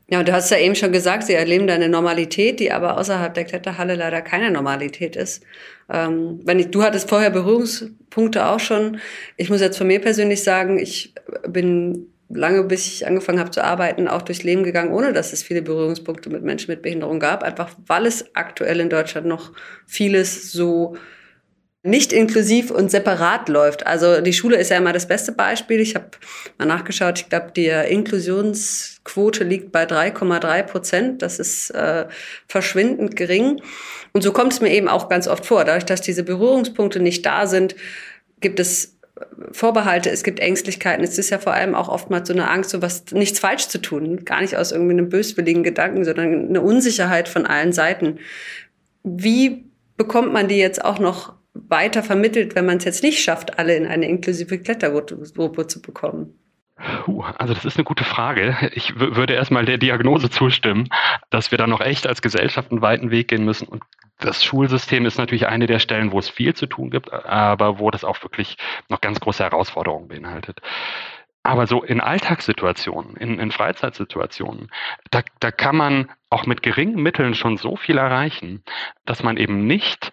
[0.08, 3.00] Ja, und du hast ja eben schon gesagt, sie erleben da eine Normalität, die aber
[3.00, 5.44] außerhalb der Kletterhalle leider keine Normalität ist.
[5.92, 9.00] Ähm, wenn ich, du hattest vorher Berührungspunkte auch schon.
[9.36, 11.16] Ich muss jetzt von mir persönlich sagen, ich
[11.48, 15.44] bin lange, bis ich angefangen habe zu arbeiten, auch durchs Leben gegangen, ohne dass es
[15.44, 19.52] viele Berührungspunkte mit Menschen mit Behinderung gab, einfach weil es aktuell in Deutschland noch
[19.86, 20.96] vieles so
[21.86, 23.86] nicht inklusiv und separat läuft.
[23.86, 25.80] Also die Schule ist ja immer das beste Beispiel.
[25.80, 26.10] Ich habe
[26.58, 31.22] mal nachgeschaut, ich glaube, die Inklusionsquote liegt bei 3,3 Prozent.
[31.22, 32.08] Das ist äh,
[32.48, 33.62] verschwindend gering.
[34.14, 35.64] Und so kommt es mir eben auch ganz oft vor.
[35.64, 37.76] Dadurch, dass diese Berührungspunkte nicht da sind,
[38.42, 38.95] gibt es
[39.52, 41.04] Vorbehalte, es gibt Ängstlichkeiten.
[41.04, 43.82] Es ist ja vor allem auch oftmals so eine Angst, so was nichts falsch zu
[43.82, 44.26] tun.
[44.26, 48.20] Gar nicht aus irgendwie einem böswilligen Gedanken, sondern eine Unsicherheit von allen Seiten.
[49.04, 53.58] Wie bekommt man die jetzt auch noch weiter vermittelt, wenn man es jetzt nicht schafft,
[53.58, 56.38] alle in eine inklusive Klettergruppe zu bekommen?
[57.38, 58.56] Also das ist eine gute Frage.
[58.74, 60.90] Ich würde erstmal der Diagnose zustimmen,
[61.30, 63.84] dass wir da noch echt als Gesellschaft einen weiten Weg gehen müssen und
[64.20, 67.92] das Schulsystem ist natürlich eine der Stellen, wo es viel zu tun gibt, aber wo
[67.92, 68.58] das auch wirklich
[68.90, 70.62] noch ganz große Herausforderungen beinhaltet.
[71.44, 74.72] Aber so in Alltagssituationen, in, in Freizeitsituationen,
[75.12, 78.64] da, da kann man auch mit geringen Mitteln schon so viel erreichen,
[79.06, 80.12] dass man eben nicht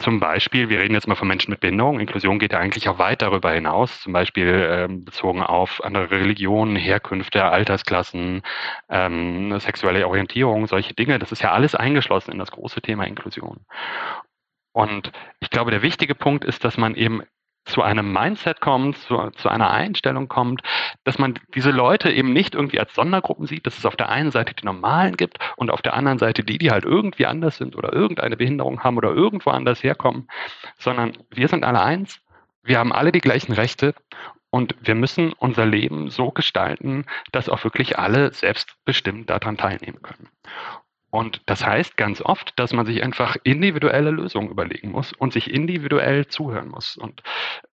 [0.00, 2.98] zum Beispiel, wir reden jetzt mal von Menschen mit Behinderung, Inklusion geht ja eigentlich auch
[2.98, 8.42] weit darüber hinaus, zum Beispiel ähm, bezogen auf andere Religionen, Herkünfte, Altersklassen,
[8.88, 11.18] ähm, sexuelle Orientierung, solche Dinge.
[11.18, 13.66] Das ist ja alles eingeschlossen in das große Thema Inklusion.
[14.72, 17.22] Und ich glaube, der wichtige Punkt ist, dass man eben
[17.64, 20.62] zu einem Mindset kommt, zu, zu, einer Einstellung kommt,
[21.04, 24.30] dass man diese Leute eben nicht irgendwie als Sondergruppen sieht, dass es auf der einen
[24.30, 27.76] Seite die Normalen gibt und auf der anderen Seite die, die halt irgendwie anders sind
[27.76, 30.28] oder irgendeine Behinderung haben oder irgendwo anders herkommen,
[30.78, 32.20] sondern wir sind alle eins,
[32.62, 33.94] wir haben alle die gleichen Rechte
[34.50, 40.28] und wir müssen unser Leben so gestalten, dass auch wirklich alle selbstbestimmt daran teilnehmen können.
[41.10, 45.50] Und das heißt ganz oft, dass man sich einfach individuelle Lösungen überlegen muss und sich
[45.50, 46.96] individuell zuhören muss.
[46.96, 47.22] Und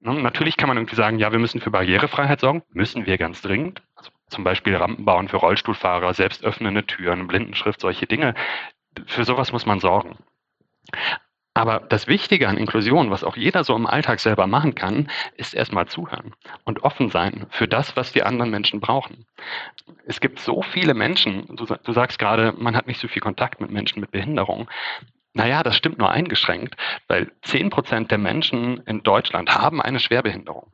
[0.00, 3.42] ne, natürlich kann man irgendwie sagen, ja, wir müssen für Barrierefreiheit sorgen, müssen wir ganz
[3.42, 3.82] dringend.
[3.96, 8.34] Also zum Beispiel Rampen bauen für Rollstuhlfahrer, selbst öffnende Türen, Blindenschrift, solche Dinge.
[9.06, 10.16] Für sowas muss man sorgen.
[11.56, 15.54] Aber das Wichtige an Inklusion, was auch jeder so im Alltag selber machen kann, ist
[15.54, 19.24] erstmal zuhören und offen sein für das, was die anderen Menschen brauchen.
[20.04, 23.60] Es gibt so viele Menschen, du, du sagst gerade, man hat nicht so viel Kontakt
[23.60, 24.68] mit Menschen mit Behinderung.
[25.32, 30.72] Naja, das stimmt nur eingeschränkt, weil 10 Prozent der Menschen in Deutschland haben eine Schwerbehinderung.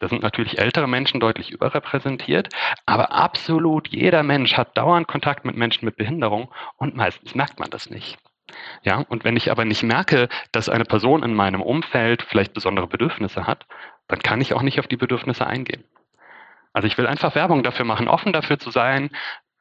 [0.00, 2.48] Da sind natürlich ältere Menschen deutlich überrepräsentiert,
[2.84, 7.70] aber absolut jeder Mensch hat dauernd Kontakt mit Menschen mit Behinderung und meistens merkt man
[7.70, 8.18] das nicht.
[8.82, 12.86] Ja, und wenn ich aber nicht merke, dass eine Person in meinem Umfeld vielleicht besondere
[12.86, 13.66] Bedürfnisse hat,
[14.08, 15.84] dann kann ich auch nicht auf die Bedürfnisse eingehen.
[16.72, 19.10] Also ich will einfach Werbung dafür machen, offen dafür zu sein,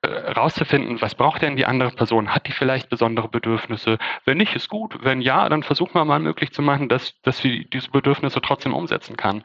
[0.02, 2.34] äh, rauszufinden, was braucht denn die andere Person?
[2.34, 3.98] Hat die vielleicht besondere Bedürfnisse?
[4.24, 4.98] Wenn nicht, ist gut.
[5.04, 8.74] Wenn ja, dann versuchen wir mal möglich zu machen, dass, dass sie diese Bedürfnisse trotzdem
[8.74, 9.44] umsetzen kann.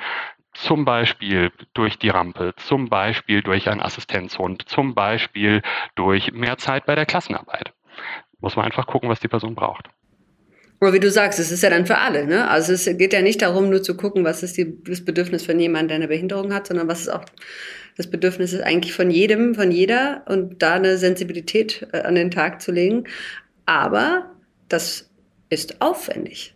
[0.52, 5.62] Zum Beispiel durch die Rampe, zum Beispiel durch einen Assistenzhund, zum Beispiel
[5.96, 7.72] durch mehr Zeit bei der Klassenarbeit
[8.44, 9.88] muss man einfach gucken, was die Person braucht.
[10.78, 12.26] Aber wie du sagst, es ist ja dann für alle.
[12.26, 12.48] Ne?
[12.48, 15.58] Also es geht ja nicht darum, nur zu gucken, was ist die, das Bedürfnis von
[15.58, 17.24] jemandem, der eine Behinderung hat, sondern was ist auch
[17.96, 22.30] das Bedürfnis ist eigentlich von jedem, von jeder und da eine Sensibilität äh, an den
[22.30, 23.04] Tag zu legen.
[23.66, 24.30] Aber
[24.68, 25.08] das
[25.48, 26.54] ist aufwendig.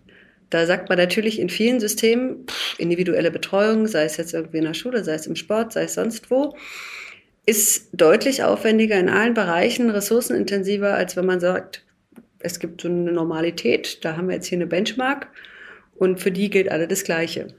[0.51, 2.45] Da sagt man natürlich in vielen Systemen
[2.77, 5.95] individuelle Betreuung, sei es jetzt irgendwie in der Schule, sei es im Sport, sei es
[5.95, 6.55] sonst wo
[7.49, 11.83] ist deutlich aufwendiger in allen Bereichen, ressourcenintensiver, als wenn man sagt,
[12.41, 15.29] es gibt so eine Normalität, da haben wir jetzt hier eine Benchmark
[15.97, 17.55] und für die gilt alle das Gleiche.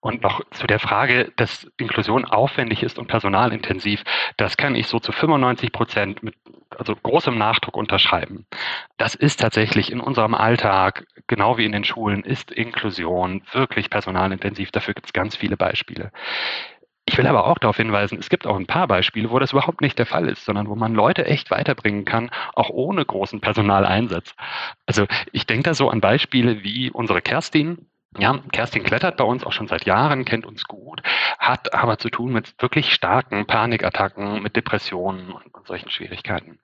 [0.00, 4.04] Und noch zu der Frage, dass Inklusion aufwendig ist und personalintensiv,
[4.36, 6.36] das kann ich so zu 95 Prozent mit
[6.70, 8.46] also großem Nachdruck unterschreiben.
[8.98, 14.70] Das ist tatsächlich in unserem Alltag, genau wie in den Schulen, ist Inklusion wirklich personalintensiv.
[14.70, 16.12] Dafür gibt es ganz viele Beispiele
[17.08, 19.80] Ich will aber auch darauf hinweisen, es gibt auch ein paar Beispiele, wo das überhaupt
[19.80, 24.34] nicht der Fall ist, sondern wo man Leute echt weiterbringen kann, auch ohne großen Personaleinsatz.
[24.84, 27.86] Also ich denke da so an Beispiele wie unsere Kerstin,
[28.18, 31.00] ja, Kerstin klettert bei uns auch schon seit Jahren, kennt uns gut,
[31.38, 36.58] hat aber zu tun mit wirklich starken Panikattacken, mit Depressionen und, und solchen Schwierigkeiten.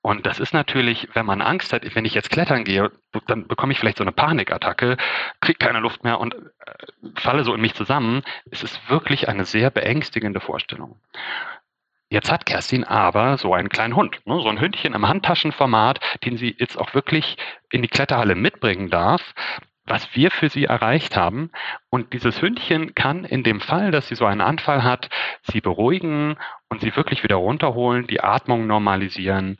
[0.00, 2.92] Und das ist natürlich, wenn man Angst hat, wenn ich jetzt klettern gehe,
[3.26, 4.96] dann bekomme ich vielleicht so eine Panikattacke,
[5.40, 6.40] kriege keine Luft mehr und äh,
[7.16, 8.22] falle so in mich zusammen.
[8.50, 11.00] Es ist wirklich eine sehr beängstigende Vorstellung.
[12.10, 16.38] Jetzt hat Kerstin aber so einen kleinen Hund, ne, so ein Hündchen im Handtaschenformat, den
[16.38, 17.36] sie jetzt auch wirklich
[17.70, 19.34] in die Kletterhalle mitbringen darf
[19.88, 21.50] was wir für sie erreicht haben.
[21.90, 25.08] Und dieses Hündchen kann in dem Fall, dass sie so einen Anfall hat,
[25.42, 26.36] sie beruhigen
[26.68, 29.56] und sie wirklich wieder runterholen, die Atmung normalisieren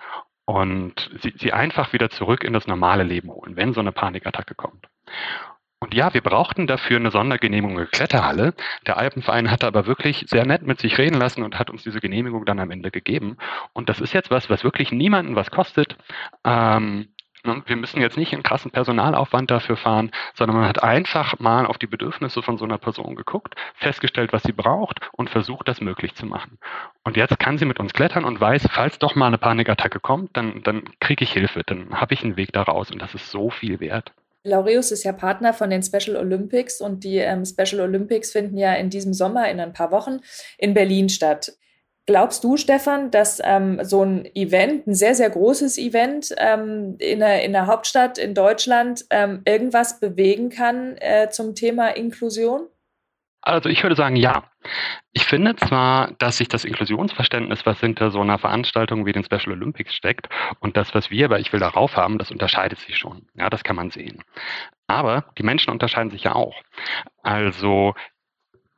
[0.48, 4.54] und sie, sie einfach wieder zurück in das normale Leben holen, wenn so eine Panikattacke
[4.54, 4.88] kommt.
[5.78, 8.54] Und ja, wir brauchten dafür eine Sondergenehmigung der Kletterhalle.
[8.86, 12.00] Der Alpenverein hat aber wirklich sehr nett mit sich reden lassen und hat uns diese
[12.00, 13.36] Genehmigung dann am Ende gegeben.
[13.74, 15.98] Und das ist jetzt was, was wirklich niemanden was kostet.
[16.44, 17.08] Ähm,
[17.66, 21.78] wir müssen jetzt nicht einen krassen Personalaufwand dafür fahren, sondern man hat einfach mal auf
[21.78, 26.14] die Bedürfnisse von so einer Person geguckt, festgestellt, was sie braucht und versucht, das möglich
[26.14, 26.58] zu machen.
[27.04, 30.36] Und jetzt kann sie mit uns klettern und weiß, falls doch mal eine Panikattacke kommt,
[30.36, 33.50] dann, dann kriege ich Hilfe, dann habe ich einen Weg daraus und das ist so
[33.50, 34.12] viel wert.
[34.44, 38.74] Laureus ist ja Partner von den Special Olympics und die ähm, Special Olympics finden ja
[38.74, 40.20] in diesem Sommer in ein paar Wochen
[40.58, 41.52] in Berlin statt.
[42.08, 47.18] Glaubst du, Stefan, dass ähm, so ein Event, ein sehr, sehr großes Event ähm, in,
[47.18, 52.66] der, in der Hauptstadt in Deutschland ähm, irgendwas bewegen kann äh, zum Thema Inklusion?
[53.42, 54.44] Also ich würde sagen, ja.
[55.12, 59.52] Ich finde zwar, dass sich das Inklusionsverständnis, was hinter so einer Veranstaltung wie den Special
[59.52, 63.28] Olympics steckt, und das, was wir aber Ich will darauf haben, das unterscheidet sich schon.
[63.34, 64.24] Ja, das kann man sehen.
[64.86, 66.56] Aber die Menschen unterscheiden sich ja auch.
[67.22, 67.94] Also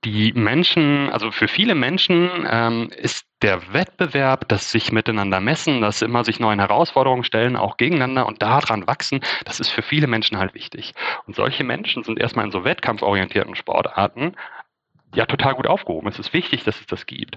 [0.05, 6.03] die Menschen, also für viele Menschen ähm, ist der Wettbewerb, das sich miteinander messen, das
[6.03, 10.39] immer sich neuen Herausforderungen stellen, auch gegeneinander und daran wachsen, das ist für viele Menschen
[10.39, 10.95] halt wichtig.
[11.27, 14.37] Und solche Menschen sind erstmal in so wettkampforientierten Sportarten
[15.15, 16.09] ja total gut aufgehoben.
[16.09, 17.37] Es ist wichtig, dass es das gibt.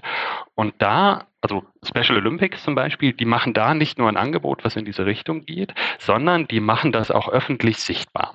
[0.54, 4.76] Und da, also Special Olympics zum Beispiel, die machen da nicht nur ein Angebot, was
[4.76, 8.34] in diese Richtung geht, sondern die machen das auch öffentlich sichtbar.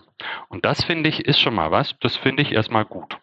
[0.50, 3.18] Und das finde ich ist schon mal was, das finde ich erstmal gut.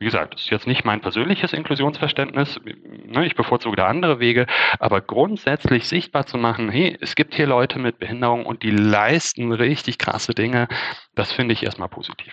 [0.00, 2.58] Wie gesagt, das ist jetzt nicht mein persönliches Inklusionsverständnis.
[2.64, 4.46] Ne, ich bevorzuge da andere Wege.
[4.78, 9.52] Aber grundsätzlich sichtbar zu machen, hey, es gibt hier Leute mit Behinderung und die leisten
[9.52, 10.68] richtig krasse Dinge,
[11.14, 12.32] das finde ich erstmal positiv.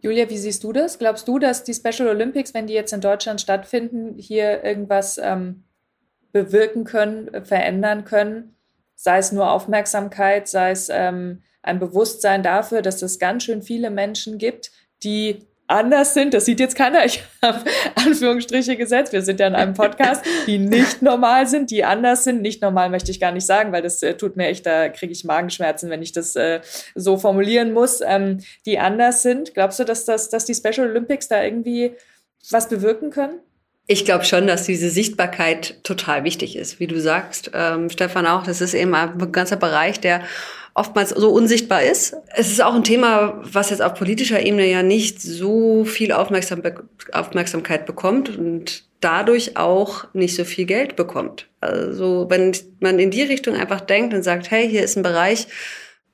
[0.00, 0.98] Julia, wie siehst du das?
[0.98, 5.62] Glaubst du, dass die Special Olympics, wenn die jetzt in Deutschland stattfinden, hier irgendwas ähm,
[6.32, 8.56] bewirken können, verändern können?
[8.96, 13.90] Sei es nur Aufmerksamkeit, sei es ähm, ein Bewusstsein dafür, dass es ganz schön viele
[13.90, 14.72] Menschen gibt,
[15.04, 16.34] die anders sind.
[16.34, 17.04] Das sieht jetzt keiner.
[17.04, 19.12] Ich habe Anführungsstriche gesetzt.
[19.12, 22.42] Wir sind ja in einem Podcast, die nicht normal sind, die anders sind.
[22.42, 25.12] Nicht normal möchte ich gar nicht sagen, weil das äh, tut mir echt, da kriege
[25.12, 26.60] ich Magenschmerzen, wenn ich das äh,
[26.94, 28.00] so formulieren muss.
[28.04, 29.54] Ähm, die anders sind.
[29.54, 31.92] Glaubst du, dass, das, dass die Special Olympics da irgendwie
[32.50, 33.40] was bewirken können?
[33.86, 38.42] Ich glaube schon, dass diese Sichtbarkeit total wichtig ist, wie du sagst, ähm, Stefan auch.
[38.44, 40.22] Das ist eben ein ganzer Bereich, der
[40.74, 42.16] oftmals so unsichtbar ist.
[42.34, 46.62] Es ist auch ein Thema, was jetzt auf politischer Ebene ja nicht so viel Aufmerksam
[47.12, 51.46] Aufmerksamkeit bekommt und dadurch auch nicht so viel Geld bekommt.
[51.60, 55.46] Also wenn man in die Richtung einfach denkt und sagt, hey, hier ist ein Bereich,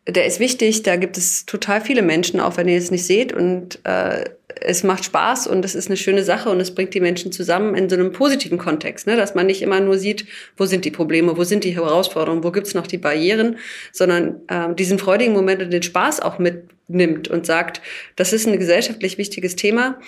[0.07, 3.33] der ist wichtig, da gibt es total viele Menschen, auch wenn ihr es nicht seht.
[3.33, 4.25] Und äh,
[4.61, 7.75] es macht Spaß und es ist eine schöne Sache und es bringt die Menschen zusammen
[7.75, 9.17] in so einem positiven Kontext, ne?
[9.17, 12.51] dass man nicht immer nur sieht, wo sind die Probleme, wo sind die Herausforderungen, wo
[12.51, 13.59] gibt's noch die Barrieren,
[13.93, 17.81] sondern äh, diesen freudigen Moment und den Spaß auch mitnimmt und sagt,
[18.17, 19.99] das ist ein gesellschaftlich wichtiges Thema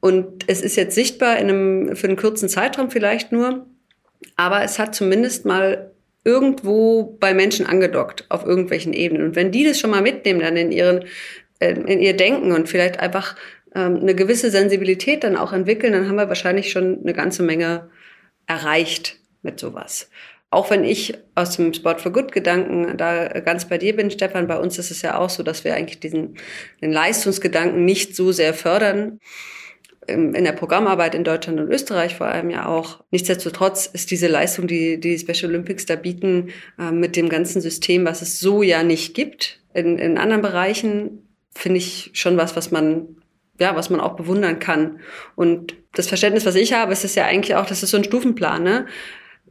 [0.00, 3.66] und es ist jetzt sichtbar in einem, für einen kurzen Zeitraum vielleicht nur,
[4.36, 5.90] aber es hat zumindest mal
[6.24, 9.26] irgendwo bei Menschen angedockt auf irgendwelchen Ebenen.
[9.26, 11.04] Und wenn die das schon mal mitnehmen, dann in ihren
[11.60, 13.36] äh, in ihr Denken und vielleicht einfach
[13.74, 17.90] ähm, eine gewisse Sensibilität dann auch entwickeln, dann haben wir wahrscheinlich schon eine ganze Menge
[18.46, 20.08] erreicht mit sowas.
[20.50, 24.46] Auch wenn ich aus dem Sport for Good Gedanken da ganz bei dir bin, Stefan,
[24.46, 26.36] bei uns ist es ja auch so, dass wir eigentlich diesen
[26.80, 29.18] den Leistungsgedanken nicht so sehr fördern
[30.06, 33.02] in der Programmarbeit in Deutschland und Österreich vor allem ja auch.
[33.10, 38.04] Nichtsdestotrotz ist diese Leistung, die die Special Olympics da bieten, äh, mit dem ganzen System,
[38.04, 42.70] was es so ja nicht gibt, in, in anderen Bereichen, finde ich schon was, was
[42.70, 43.16] man
[43.58, 45.00] ja, was man auch bewundern kann.
[45.36, 48.04] Und das Verständnis, was ich habe, ist es ja eigentlich auch, das ist so ein
[48.04, 48.86] Stufenplan, ne?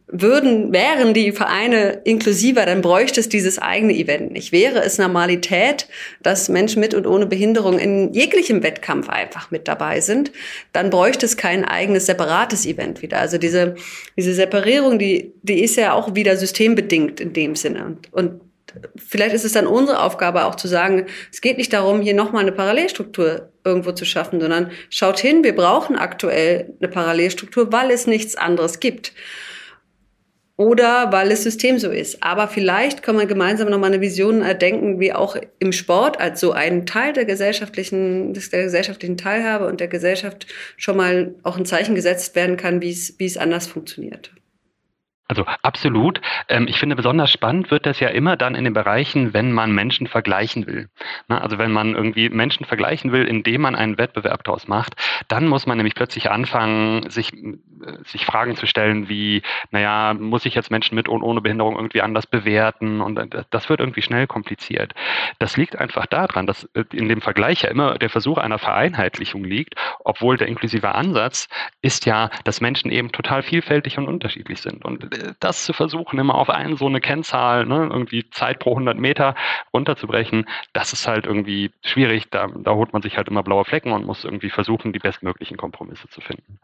[0.08, 4.52] würden, wären die Vereine inklusiver, dann bräuchte es dieses eigene Event nicht.
[4.52, 5.88] Wäre es Normalität,
[6.22, 10.32] dass Menschen mit und ohne Behinderung in jeglichem Wettkampf einfach mit dabei sind,
[10.72, 13.20] dann bräuchte es kein eigenes separates Event wieder.
[13.20, 13.76] Also diese,
[14.16, 17.86] diese Separierung, die, die ist ja auch wieder systembedingt in dem Sinne.
[17.86, 18.42] Und, und
[18.98, 22.42] vielleicht ist es dann unsere Aufgabe auch zu sagen, es geht nicht darum, hier nochmal
[22.42, 28.08] eine Parallelstruktur irgendwo zu schaffen, sondern schaut hin, wir brauchen aktuell eine Parallelstruktur, weil es
[28.08, 29.14] nichts anderes gibt
[30.56, 32.22] oder weil das System so ist.
[32.22, 36.52] Aber vielleicht kann man gemeinsam nochmal eine Vision erdenken, wie auch im Sport als so
[36.52, 40.46] ein Teil der gesellschaftlichen, der gesellschaftlichen Teilhabe und der Gesellschaft
[40.78, 44.32] schon mal auch ein Zeichen gesetzt werden kann, wie es, wie es anders funktioniert.
[45.28, 46.20] Also absolut.
[46.50, 49.72] Ähm, ich finde besonders spannend wird das ja immer dann in den Bereichen, wenn man
[49.72, 50.90] Menschen vergleichen will.
[51.28, 54.96] Also wenn man irgendwie Menschen vergleichen will, indem man einen Wettbewerb daraus macht,
[55.30, 57.32] dann muss man nämlich plötzlich anfangen, sich,
[58.06, 59.42] sich Fragen zu stellen wie,
[59.72, 63.02] naja, muss ich jetzt Menschen mit und ohne Behinderung irgendwie anders bewerten?
[63.02, 64.94] Und äh, das wird irgendwie schnell kompliziert.
[65.40, 69.44] Das liegt einfach daran, dass äh, in dem Vergleich ja immer der Versuch einer Vereinheitlichung
[69.44, 71.48] liegt, obwohl der inklusive Ansatz
[71.82, 74.86] ist ja, dass Menschen eben total vielfältig und unterschiedlich sind.
[74.86, 78.98] Und das zu versuchen, immer auf einen so eine Kennzahl, ne, irgendwie Zeit pro 100
[78.98, 79.36] Meter
[79.74, 82.30] runterzubrechen, das ist halt irgendwie schwierig.
[82.30, 85.58] Da, da holt man sich halt immer blaue Flecken und muss irgendwie versuchen, die bestmöglichen
[85.58, 86.60] Kompromisse zu finden.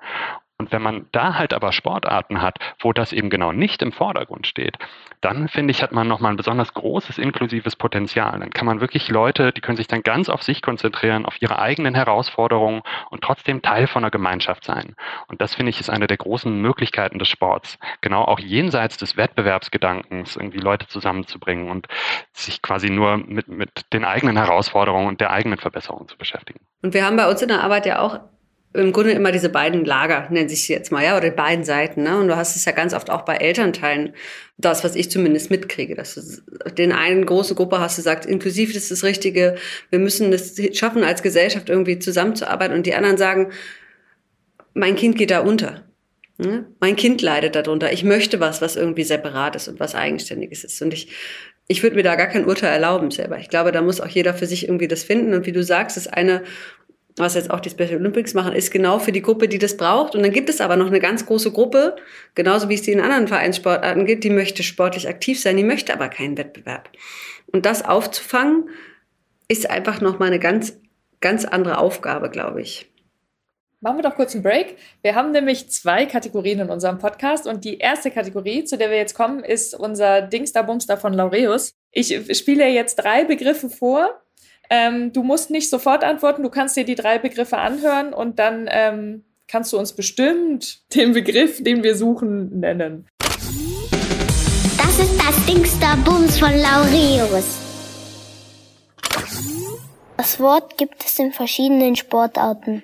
[0.59, 4.45] Und wenn man da halt aber Sportarten hat, wo das eben genau nicht im Vordergrund
[4.45, 4.77] steht,
[5.21, 8.37] dann finde ich, hat man nochmal ein besonders großes inklusives Potenzial.
[8.37, 11.59] Dann kann man wirklich Leute, die können sich dann ganz auf sich konzentrieren, auf ihre
[11.59, 14.97] eigenen Herausforderungen und trotzdem Teil von einer Gemeinschaft sein.
[15.29, 17.79] Und das finde ich ist eine der großen Möglichkeiten des Sports.
[18.01, 21.87] Genau auch jenseits des Wettbewerbsgedankens irgendwie Leute zusammenzubringen und
[22.33, 26.59] sich quasi nur mit, mit den eigenen Herausforderungen und der eigenen Verbesserung zu beschäftigen.
[26.81, 28.19] Und wir haben bei uns in der Arbeit ja auch
[28.73, 32.03] im Grunde immer diese beiden Lager, nennen sich jetzt mal, ja, oder die beiden Seiten.
[32.03, 32.19] Ne?
[32.19, 34.13] Und du hast es ja ganz oft auch bei Elternteilen,
[34.57, 38.75] das, was ich zumindest mitkriege, dass du den einen große Gruppe hast, du sagst, inklusiv
[38.75, 39.55] ist das Richtige,
[39.89, 42.75] wir müssen es schaffen, als Gesellschaft irgendwie zusammenzuarbeiten.
[42.75, 43.51] Und die anderen sagen,
[44.75, 45.85] mein Kind geht da unter.
[46.37, 46.65] Ne?
[46.79, 47.91] Mein Kind leidet darunter.
[47.91, 50.79] Ich möchte was, was irgendwie separat ist und was eigenständiges ist.
[50.81, 51.09] Und ich,
[51.67, 53.39] ich würde mir da gar kein Urteil erlauben selber.
[53.39, 55.33] Ich glaube, da muss auch jeder für sich irgendwie das finden.
[55.33, 56.43] Und wie du sagst, ist eine
[57.19, 60.15] was jetzt auch die Special Olympics machen, ist genau für die Gruppe, die das braucht.
[60.15, 61.95] Und dann gibt es aber noch eine ganz große Gruppe,
[62.35, 65.93] genauso wie es die in anderen Vereinssportarten gibt, die möchte sportlich aktiv sein, die möchte
[65.93, 66.89] aber keinen Wettbewerb.
[67.47, 68.69] Und das aufzufangen,
[69.47, 70.79] ist einfach nochmal eine ganz,
[71.21, 72.89] ganz andere Aufgabe, glaube ich.
[73.81, 74.75] Machen wir doch kurz einen Break.
[75.01, 78.97] Wir haben nämlich zwei Kategorien in unserem Podcast und die erste Kategorie, zu der wir
[78.97, 81.71] jetzt kommen, ist unser Dingster Bumster von Laureus.
[81.91, 84.21] Ich spiele jetzt drei Begriffe vor
[84.69, 88.69] ähm, du musst nicht sofort antworten, du kannst dir die drei Begriffe anhören und dann
[88.71, 93.07] ähm, kannst du uns bestimmt den Begriff, den wir suchen, nennen.
[94.77, 97.57] Das ist das Dingster Bums von Laureus.
[100.17, 102.83] Das Wort gibt es in verschiedenen Sportarten.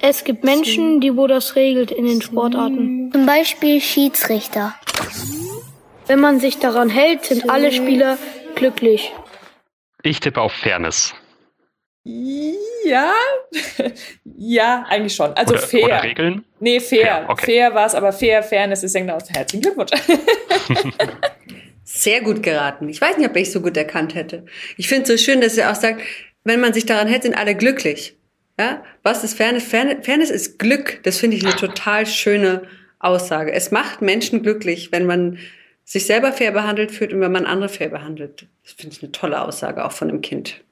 [0.00, 3.10] Es gibt Menschen, die wo das regelt in den Sportarten.
[3.10, 4.74] Zum Beispiel Schiedsrichter.
[6.06, 8.16] Wenn man sich daran hält, sind alle Spieler
[8.54, 9.12] glücklich.
[10.02, 11.14] Ich tippe auf Fairness.
[12.04, 13.12] Ja,
[14.24, 15.32] ja, eigentlich schon.
[15.34, 15.84] Also oder, fair.
[15.84, 16.44] Oder Regeln?
[16.60, 17.00] Nee, fair.
[17.00, 17.44] Fair, okay.
[17.46, 19.18] fair war es, aber fair, Fairness ist genau.
[19.28, 19.90] Herzlichen Glückwunsch.
[21.84, 22.88] Sehr gut geraten.
[22.88, 24.46] Ich weiß nicht, ob ich so gut erkannt hätte.
[24.76, 26.00] Ich finde es so schön, dass er auch sagt,
[26.44, 28.16] wenn man sich daran hält, sind alle glücklich.
[28.58, 28.82] Ja?
[29.02, 29.64] Was ist Fairness?
[29.64, 31.00] Fairness, Fairness ist Glück.
[31.02, 32.62] Das finde ich eine total schöne
[33.00, 33.52] Aussage.
[33.52, 35.38] Es macht Menschen glücklich, wenn man
[35.88, 38.46] sich selber fair behandelt fühlt und wenn man andere fair behandelt.
[38.62, 40.62] Das finde ich eine tolle Aussage auch von einem Kind.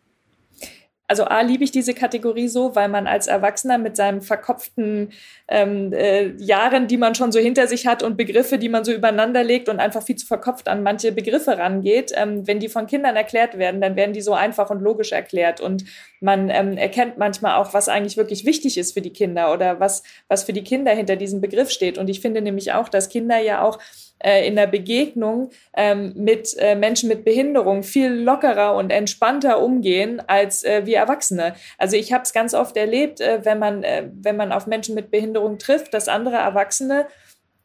[1.09, 5.13] Also A, liebe ich diese Kategorie so, weil man als Erwachsener mit seinen verkopften
[5.49, 8.93] ähm, äh, Jahren, die man schon so hinter sich hat und Begriffe, die man so
[8.93, 12.87] übereinander legt und einfach viel zu verkopft an manche Begriffe rangeht, ähm, wenn die von
[12.87, 15.85] Kindern erklärt werden, dann werden die so einfach und logisch erklärt und
[16.21, 20.03] man ähm, erkennt manchmal auch, was eigentlich wirklich wichtig ist für die Kinder oder was,
[20.29, 21.99] was für die Kinder hinter diesem Begriff steht.
[21.99, 23.79] Und ich finde nämlich auch, dass Kinder ja auch
[24.19, 30.23] äh, in der Begegnung ähm, mit äh, Menschen mit Behinderung viel lockerer und entspannter umgehen
[30.27, 31.55] als äh, wir Erwachsene.
[31.79, 34.95] Also ich habe es ganz oft erlebt, äh, wenn man äh, wenn man auf Menschen
[34.95, 37.07] mit Behinderung trifft, dass andere Erwachsene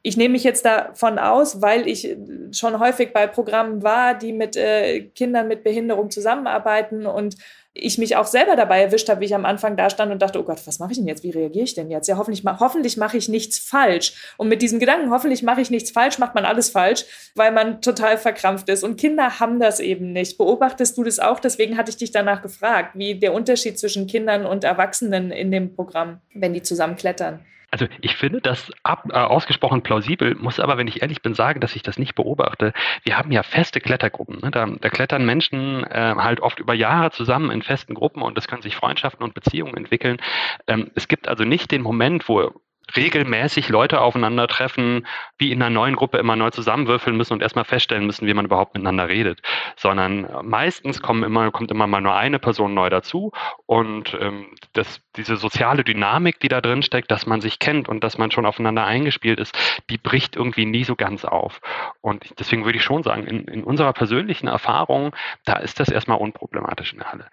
[0.04, 2.18] ich nehme mich jetzt davon aus, weil ich
[2.52, 7.36] schon häufig bei Programmen war, die mit äh, Kindern mit Behinderung zusammenarbeiten und
[7.74, 10.40] ich mich auch selber dabei erwischt habe, wie ich am Anfang da stand und dachte,
[10.40, 11.24] oh Gott, was mache ich denn jetzt?
[11.24, 12.08] Wie reagiere ich denn jetzt?
[12.08, 14.34] Ja, hoffentlich, hoffentlich mache ich nichts falsch.
[14.36, 17.82] Und mit diesem Gedanken, hoffentlich mache ich nichts falsch, macht man alles falsch, weil man
[17.82, 18.84] total verkrampft ist.
[18.84, 20.38] Und Kinder haben das eben nicht.
[20.38, 21.40] Beobachtest du das auch?
[21.40, 25.74] Deswegen hatte ich dich danach gefragt, wie der Unterschied zwischen Kindern und Erwachsenen in dem
[25.74, 27.40] Programm, wenn die zusammen klettern.
[27.72, 31.62] Also ich finde das ab, äh, ausgesprochen plausibel, muss aber, wenn ich ehrlich bin, sagen,
[31.62, 32.74] dass ich das nicht beobachte.
[33.04, 34.40] Wir haben ja feste Klettergruppen.
[34.42, 34.52] Ne?
[34.52, 38.48] Da, da, klettern Menschen äh, halt oft über Jahre zusammen in festen Gruppen und es
[38.48, 40.18] können sich Freundschaften und Beziehungen entwickeln.
[40.68, 42.62] Ähm, es gibt also nicht den Moment, wo
[42.96, 45.08] regelmäßig Leute aufeinandertreffen,
[45.38, 48.46] wie in einer neuen Gruppe immer neu zusammenwürfeln müssen und erstmal feststellen müssen, wie man
[48.46, 49.42] überhaupt miteinander redet.
[49.76, 53.32] Sondern meistens kommen immer, kommt immer mal nur eine Person neu dazu
[53.66, 58.04] und ähm, das, diese soziale Dynamik, die da drin steckt, dass man sich kennt und
[58.04, 59.58] dass man schon aufeinander eingespielt ist,
[59.90, 61.62] die bricht irgendwie nie so ganz auf.
[62.02, 65.16] Und deswegen würde ich schon sagen, in, in unserer persönlichen Erfahrung,
[65.46, 67.28] da ist das erstmal unproblematisch in der Halle.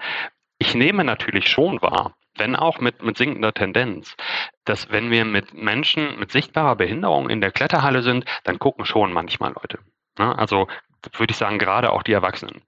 [0.59, 4.16] Ich nehme natürlich schon wahr, wenn auch mit, mit sinkender Tendenz,
[4.64, 9.12] dass wenn wir mit Menschen mit sichtbarer Behinderung in der Kletterhalle sind, dann gucken schon
[9.12, 9.78] manchmal Leute.
[10.18, 10.36] Ne?
[10.39, 10.68] Also
[11.16, 12.62] würde ich sagen, gerade auch die Erwachsenen.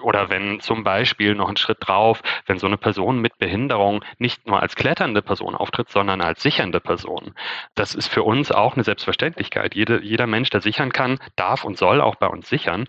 [0.00, 4.46] Oder wenn zum Beispiel noch ein Schritt drauf, wenn so eine Person mit Behinderung nicht
[4.46, 7.34] nur als kletternde Person auftritt, sondern als sichernde Person.
[7.74, 9.74] Das ist für uns auch eine Selbstverständlichkeit.
[9.74, 12.86] Jede, jeder Mensch, der sichern kann, darf und soll auch bei uns sichern.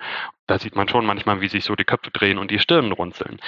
[0.47, 3.39] Da sieht man schon manchmal, wie sich so die Köpfe drehen und die Stirnen runzeln.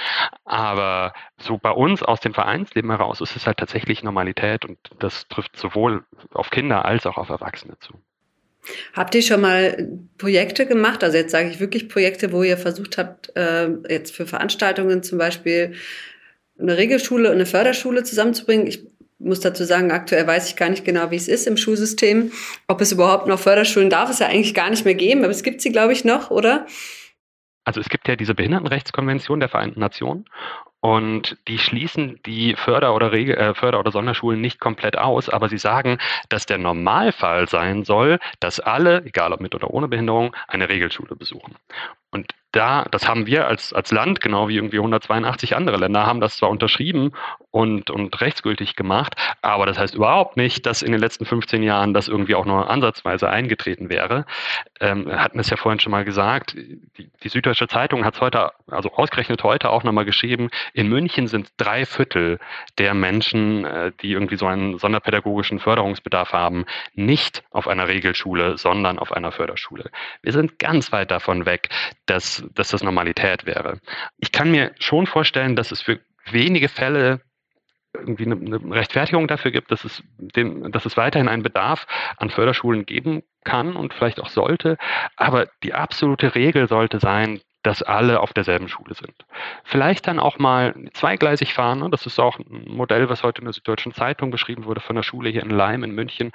[0.44, 5.28] Aber so bei uns aus dem Vereinsleben heraus ist es halt tatsächlich Normalität und das
[5.28, 7.94] trifft sowohl auf Kinder als auch auf Erwachsene zu.
[8.94, 9.88] Habt ihr schon mal
[10.18, 11.04] Projekte gemacht?
[11.04, 15.18] Also jetzt sage ich wirklich Projekte, wo ihr versucht habt, äh, jetzt für Veranstaltungen zum
[15.18, 15.74] Beispiel
[16.58, 18.66] eine Regelschule und eine Förderschule zusammenzubringen.
[18.66, 18.86] Ich
[19.18, 22.32] muss dazu sagen, aktuell weiß ich gar nicht genau, wie es ist im Schulsystem.
[22.68, 25.42] Ob es überhaupt noch Förderschulen darf es ja eigentlich gar nicht mehr geben, aber es
[25.42, 26.66] gibt sie, glaube ich, noch, oder?
[27.64, 30.26] Also es gibt ja diese Behindertenrechtskonvention der Vereinten Nationen
[30.86, 35.48] und die schließen die Förder- oder, Regel, äh, Förder oder Sonderschulen nicht komplett aus, aber
[35.48, 40.36] sie sagen, dass der Normalfall sein soll, dass alle, egal ob mit oder ohne Behinderung,
[40.46, 41.56] eine Regelschule besuchen.
[42.12, 46.20] Und da, das haben wir als, als Land, genau wie irgendwie 182 andere Länder, haben
[46.20, 47.10] das zwar unterschrieben
[47.56, 51.94] und, und rechtsgültig gemacht, aber das heißt überhaupt nicht, dass in den letzten 15 Jahren
[51.94, 54.26] das irgendwie auch nur ansatzweise eingetreten wäre.
[54.78, 58.50] Ähm, hatten es ja vorhin schon mal gesagt, die, die Süddeutsche Zeitung hat es heute,
[58.70, 62.40] also ausgerechnet heute auch nochmal geschrieben, in München sind drei Viertel
[62.76, 68.98] der Menschen, äh, die irgendwie so einen sonderpädagogischen Förderungsbedarf haben, nicht auf einer Regelschule, sondern
[68.98, 69.90] auf einer Förderschule.
[70.20, 71.70] Wir sind ganz weit davon weg,
[72.04, 73.80] dass, dass das Normalität wäre.
[74.18, 76.00] Ich kann mir schon vorstellen, dass es für
[76.30, 77.20] wenige Fälle
[77.98, 81.86] irgendwie eine, Rechtfertigung dafür gibt, dass es, dem, dass es weiterhin einen Bedarf
[82.16, 84.76] an Förderschulen geben kann und vielleicht auch sollte.
[85.16, 89.26] Aber die absolute Regel sollte sein, dass alle auf derselben Schule sind.
[89.64, 91.80] Vielleicht dann auch mal zweigleisig fahren.
[91.80, 91.90] Ne?
[91.90, 95.02] Das ist auch ein Modell, was heute in der Süddeutschen Zeitung beschrieben wurde von der
[95.02, 96.30] Schule hier in Leim in München,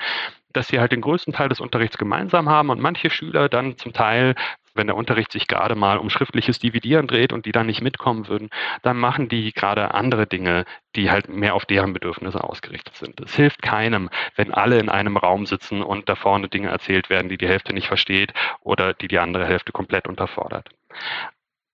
[0.51, 3.93] dass sie halt den größten Teil des Unterrichts gemeinsam haben und manche Schüler dann zum
[3.93, 4.35] Teil
[4.73, 8.27] wenn der Unterricht sich gerade mal um schriftliches Dividieren dreht und die dann nicht mitkommen
[8.27, 8.49] würden,
[8.81, 10.65] dann machen die gerade andere Dinge,
[10.95, 13.19] die halt mehr auf deren Bedürfnisse ausgerichtet sind.
[13.19, 17.29] Es hilft keinem, wenn alle in einem Raum sitzen und da vorne Dinge erzählt werden,
[17.29, 20.69] die die Hälfte nicht versteht oder die die andere Hälfte komplett unterfordert.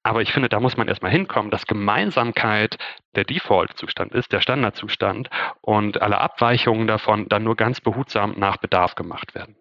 [0.08, 2.78] Aber ich finde, da muss man erstmal hinkommen, dass Gemeinsamkeit
[3.16, 5.30] der Default-Zustand ist, der Standardzustand
[5.60, 9.58] und alle Abweichungen davon dann nur ganz behutsam nach Bedarf gemacht werden.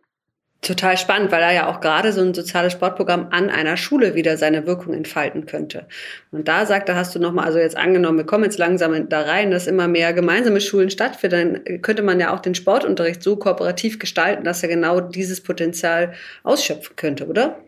[0.67, 4.37] Total spannend, weil da ja auch gerade so ein soziales Sportprogramm an einer Schule wieder
[4.37, 5.87] seine Wirkung entfalten könnte.
[6.33, 9.21] Und da sagt, da hast du nochmal, also jetzt angenommen, wir kommen jetzt langsam da
[9.21, 13.37] rein, dass immer mehr gemeinsame Schulen stattfinden, dann könnte man ja auch den Sportunterricht so
[13.37, 17.61] kooperativ gestalten, dass er genau dieses Potenzial ausschöpfen könnte, oder?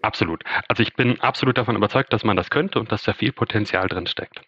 [0.00, 0.42] Absolut.
[0.68, 3.88] Also ich bin absolut davon überzeugt, dass man das könnte und dass da viel Potenzial
[3.88, 4.40] drin steckt.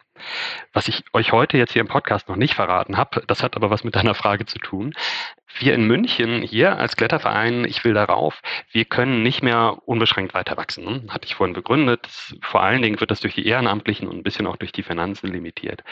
[0.73, 3.69] Was ich euch heute jetzt hier im Podcast noch nicht verraten habe, das hat aber
[3.69, 4.93] was mit deiner Frage zu tun.
[5.59, 8.41] Wir in München hier als Kletterverein, ich will darauf,
[8.71, 10.85] wir können nicht mehr unbeschränkt weiter wachsen.
[10.85, 11.03] Ne?
[11.09, 12.07] Hatte ich vorhin begründet.
[12.41, 15.27] Vor allen Dingen wird das durch die Ehrenamtlichen und ein bisschen auch durch die Finanzen
[15.27, 15.83] limitiert.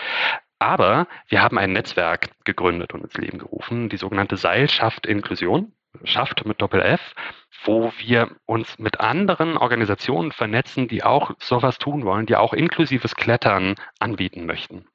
[0.60, 5.74] Aber wir haben ein Netzwerk gegründet und ins Leben gerufen, die sogenannte Seilschaft Inklusion
[6.04, 7.16] schafft mit Doppel F,
[7.64, 13.16] wo wir uns mit anderen Organisationen vernetzen, die auch sowas tun wollen, die auch inklusives
[13.16, 14.86] Klettern anbieten möchten.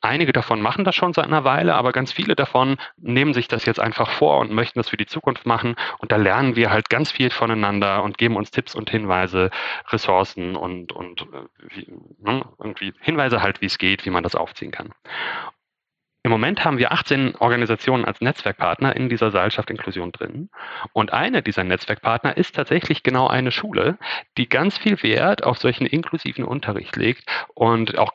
[0.00, 3.64] Einige davon machen das schon seit einer Weile, aber ganz viele davon nehmen sich das
[3.64, 5.76] jetzt einfach vor und möchten das für die Zukunft machen.
[5.98, 9.50] Und da lernen wir halt ganz viel voneinander und geben uns Tipps und Hinweise,
[9.88, 14.34] Ressourcen und, und äh, wie, ne, irgendwie Hinweise halt, wie es geht, wie man das
[14.34, 14.92] aufziehen kann.
[16.22, 20.50] Im Moment haben wir 18 Organisationen als Netzwerkpartner in dieser Seilschaft Inklusion drin.
[20.92, 23.96] Und eine dieser Netzwerkpartner ist tatsächlich genau eine Schule,
[24.36, 28.12] die ganz viel Wert auf solchen inklusiven Unterricht legt und auch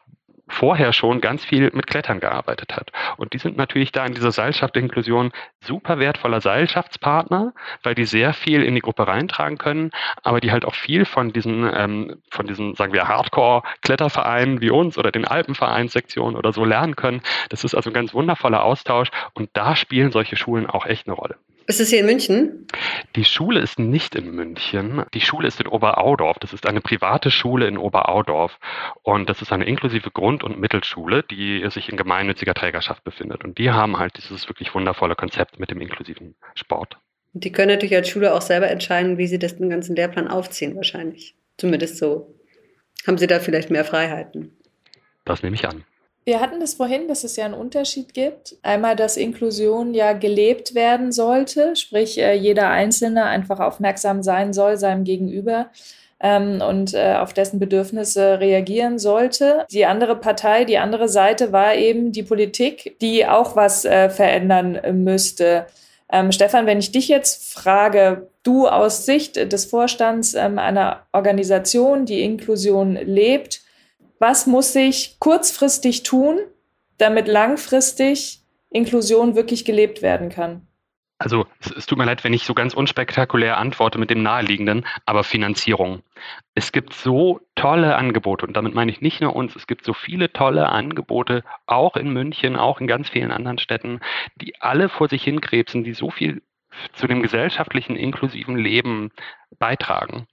[0.47, 2.91] vorher schon ganz viel mit Klettern gearbeitet hat.
[3.17, 8.33] Und die sind natürlich da in dieser Seilschaft Inklusion super wertvoller Seilschaftspartner, weil die sehr
[8.33, 9.91] viel in die Gruppe reintragen können,
[10.23, 14.97] aber die halt auch viel von diesen, ähm, von diesen, sagen wir, Hardcore-Klettervereinen wie uns
[14.97, 17.21] oder den Alpenvereinssektionen oder so lernen können.
[17.49, 21.15] Das ist also ein ganz wundervoller Austausch und da spielen solche Schulen auch echt eine
[21.15, 21.37] Rolle.
[21.67, 22.67] Ist es hier in München?
[23.15, 25.03] Die Schule ist nicht in München.
[25.15, 26.37] Die Schule ist in Oberaudorf.
[26.39, 28.59] Das ist eine private Schule in Oberaudorf.
[29.01, 33.43] Und das ist eine inklusive Grund- und Mittelschule, die sich in gemeinnütziger Trägerschaft befindet.
[33.43, 36.97] Und die haben halt dieses wirklich wundervolle Konzept mit dem inklusiven Sport.
[37.33, 40.27] Und die können natürlich als Schule auch selber entscheiden, wie sie das den ganzen Lehrplan
[40.27, 41.35] aufziehen, wahrscheinlich.
[41.57, 42.35] Zumindest so.
[43.07, 44.55] Haben sie da vielleicht mehr Freiheiten?
[45.25, 45.83] Das nehme ich an.
[46.25, 48.55] Wir hatten das vorhin, dass es ja einen Unterschied gibt.
[48.63, 54.77] Einmal, dass Inklusion ja gelebt werden sollte, sprich äh, jeder Einzelne einfach aufmerksam sein soll
[54.77, 55.67] seinem Gegenüber
[56.19, 59.67] ähm, und äh, auf dessen Bedürfnisse reagieren sollte.
[59.69, 64.79] Die andere Partei, die andere Seite war eben die Politik, die auch was äh, verändern
[65.03, 65.67] müsste.
[66.11, 72.07] Ähm, Stefan, wenn ich dich jetzt frage, du aus Sicht des Vorstands ähm, einer Organisation,
[72.07, 73.61] die Inklusion lebt,
[74.19, 76.39] was muss ich kurzfristig tun,
[76.97, 80.67] damit langfristig Inklusion wirklich gelebt werden kann?
[81.17, 85.23] Also es, tut mir leid, wenn ich so ganz unspektakulär antworte mit dem Naheliegenden, aber
[85.23, 86.01] Finanzierung.
[86.55, 89.93] Es gibt so tolle Angebote und damit meine ich nicht nur uns, es gibt so
[89.93, 94.01] viele tolle Angebote, auch in München, auch in ganz vielen anderen Städten,
[94.35, 96.41] die alle vor sich hinkrebsen, die so viel
[96.93, 99.11] zu dem gesellschaftlichen, inklusiven Leben
[99.59, 100.27] beitragen.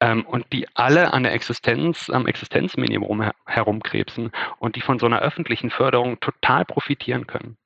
[0.00, 5.06] Ähm, und die alle an der Existenz, am Existenzminimum her herumkrebsen und die von so
[5.06, 7.56] einer öffentlichen Förderung total profitieren können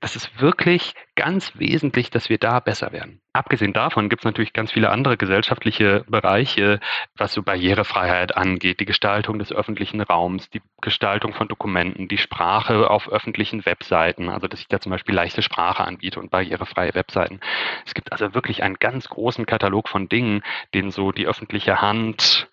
[0.00, 3.20] das ist wirklich ganz wesentlich, dass wir da besser werden.
[3.34, 6.80] Abgesehen davon gibt es natürlich ganz viele andere gesellschaftliche Bereiche,
[7.16, 12.88] was so Barrierefreiheit angeht, die Gestaltung des öffentlichen Raums, die Gestaltung von Dokumenten, die Sprache
[12.90, 17.40] auf öffentlichen Webseiten, also dass ich da zum Beispiel leichte Sprache anbiete und barrierefreie Webseiten.
[17.84, 20.42] Es gibt also wirklich einen ganz großen Katalog von Dingen,
[20.72, 22.48] den so die öffentliche Hand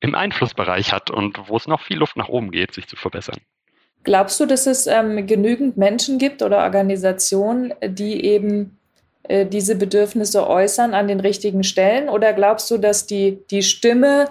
[0.00, 3.38] im Einflussbereich hat und wo es noch viel Luft nach oben geht, sich zu verbessern.
[4.04, 8.78] Glaubst du, dass es ähm, genügend Menschen gibt oder Organisationen, die eben
[9.24, 12.08] äh, diese Bedürfnisse äußern an den richtigen Stellen?
[12.08, 14.28] Oder glaubst du, dass die, die Stimme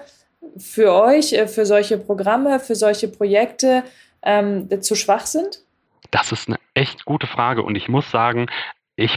[0.58, 3.84] für euch, äh, für solche Programme, für solche Projekte
[4.24, 5.64] ähm, zu schwach sind?
[6.12, 8.48] Das ist eine echt gute Frage und ich muss sagen,
[8.98, 9.16] ich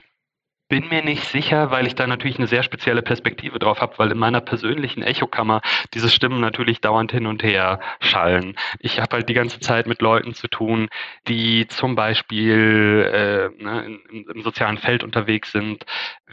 [0.69, 4.11] bin mir nicht sicher, weil ich da natürlich eine sehr spezielle Perspektive drauf habe, weil
[4.11, 5.61] in meiner persönlichen Echokammer
[5.93, 8.57] diese Stimmen natürlich dauernd hin und her schallen.
[8.79, 10.89] Ich habe halt die ganze Zeit mit Leuten zu tun,
[11.29, 15.85] die zum Beispiel äh, ne, im, im sozialen Feld unterwegs sind.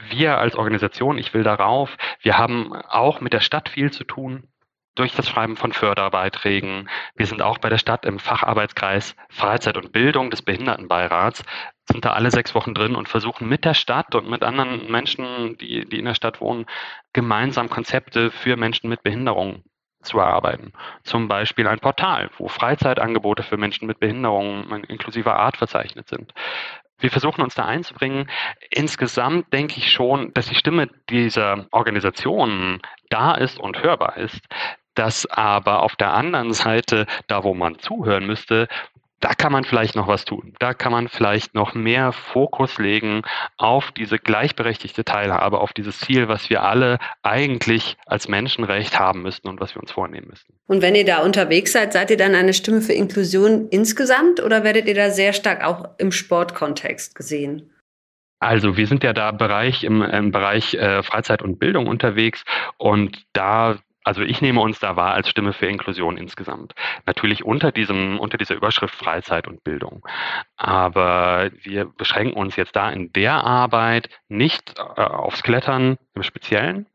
[0.09, 4.47] Wir als Organisation, ich will darauf, wir haben auch mit der Stadt viel zu tun
[4.95, 6.89] durch das Schreiben von Förderbeiträgen.
[7.15, 11.43] Wir sind auch bei der Stadt im Facharbeitskreis Freizeit und Bildung des Behindertenbeirats,
[11.91, 15.57] sind da alle sechs Wochen drin und versuchen mit der Stadt und mit anderen Menschen,
[15.57, 16.65] die, die in der Stadt wohnen,
[17.13, 19.63] gemeinsam Konzepte für Menschen mit Behinderung
[20.01, 20.73] zu erarbeiten.
[21.03, 26.33] Zum Beispiel ein Portal, wo Freizeitangebote für Menschen mit Behinderungen in inklusiver Art verzeichnet sind.
[26.97, 28.29] Wir versuchen uns da einzubringen.
[28.69, 32.79] Insgesamt denke ich schon, dass die Stimme dieser Organisationen
[33.09, 34.47] da ist und hörbar ist
[34.95, 38.67] dass aber auf der anderen Seite, da wo man zuhören müsste,
[39.21, 40.53] da kann man vielleicht noch was tun.
[40.59, 43.21] Da kann man vielleicht noch mehr Fokus legen
[43.57, 49.47] auf diese gleichberechtigte Teilhabe, auf dieses Ziel, was wir alle eigentlich als Menschenrecht haben müssten
[49.47, 50.53] und was wir uns vornehmen müssten.
[50.67, 54.63] Und wenn ihr da unterwegs seid, seid ihr dann eine Stimme für Inklusion insgesamt oder
[54.63, 57.71] werdet ihr da sehr stark auch im Sportkontext gesehen?
[58.39, 62.43] Also wir sind ja da Bereich im, im Bereich äh, Freizeit und Bildung unterwegs
[62.77, 66.73] und da also ich nehme uns da wahr als Stimme für Inklusion insgesamt.
[67.05, 70.05] Natürlich unter diesem, unter dieser Überschrift Freizeit und Bildung.
[70.57, 76.87] Aber wir beschränken uns jetzt da in der Arbeit nicht äh, aufs Klettern im Speziellen,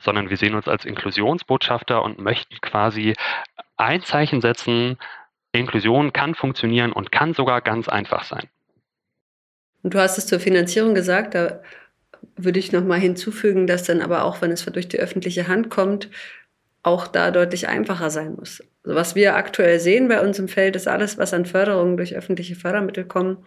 [0.00, 3.14] sondern wir sehen uns als Inklusionsbotschafter und möchten quasi
[3.76, 4.98] ein Zeichen setzen,
[5.52, 8.48] Inklusion kann funktionieren und kann sogar ganz einfach sein.
[9.82, 11.60] Und du hast es zur Finanzierung gesagt, da
[12.36, 15.70] würde ich noch mal hinzufügen, dass dann aber auch, wenn es durch die öffentliche Hand
[15.70, 16.08] kommt,
[16.82, 18.62] auch da deutlich einfacher sein muss.
[18.84, 22.14] Also was wir aktuell sehen bei uns im Feld ist alles, was an Förderungen durch
[22.16, 23.38] öffentliche Fördermittel kommen,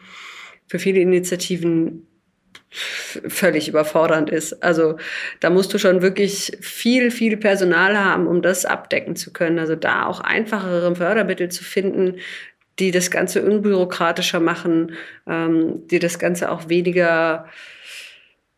[0.68, 2.08] für viele Initiativen
[2.70, 4.64] völlig überfordernd ist.
[4.64, 4.98] Also
[5.40, 9.60] da musst du schon wirklich viel, viel Personal haben, um das abdecken zu können.
[9.60, 12.18] Also da auch einfachere Fördermittel zu finden,
[12.80, 14.94] die das Ganze unbürokratischer machen,
[15.28, 17.48] ähm, die das Ganze auch weniger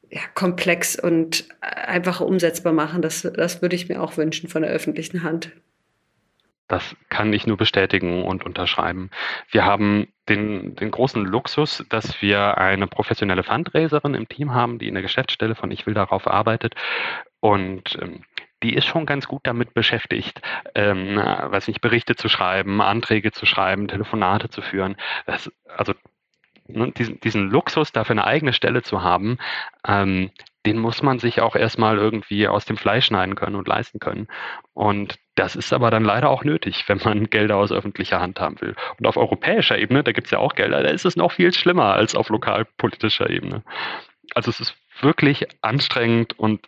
[0.09, 3.01] ja, komplex und einfach umsetzbar machen.
[3.01, 5.51] Das, das würde ich mir auch wünschen von der öffentlichen Hand.
[6.67, 9.09] Das kann ich nur bestätigen und unterschreiben.
[9.49, 14.89] Wir haben den, den großen Luxus, dass wir eine professionelle Fundraiserin im Team haben, die
[14.89, 16.75] in der Geschäftsstelle von Ich will darauf arbeitet.
[17.39, 18.23] Und ähm,
[18.63, 20.41] die ist schon ganz gut damit beschäftigt,
[20.75, 24.97] ähm, weiß nicht, Berichte zu schreiben, Anträge zu schreiben, Telefonate zu führen.
[25.25, 25.93] Das, also
[26.67, 29.37] diesen, diesen Luxus, dafür eine eigene Stelle zu haben,
[29.87, 30.31] ähm,
[30.65, 34.27] den muss man sich auch erstmal irgendwie aus dem Fleisch schneiden können und leisten können.
[34.73, 38.59] Und das ist aber dann leider auch nötig, wenn man Gelder aus öffentlicher Hand haben
[38.59, 38.75] will.
[38.99, 41.53] Und auf europäischer Ebene, da gibt es ja auch Gelder, da ist es noch viel
[41.53, 43.63] schlimmer als auf lokalpolitischer Ebene.
[44.35, 46.67] Also es ist wirklich anstrengend und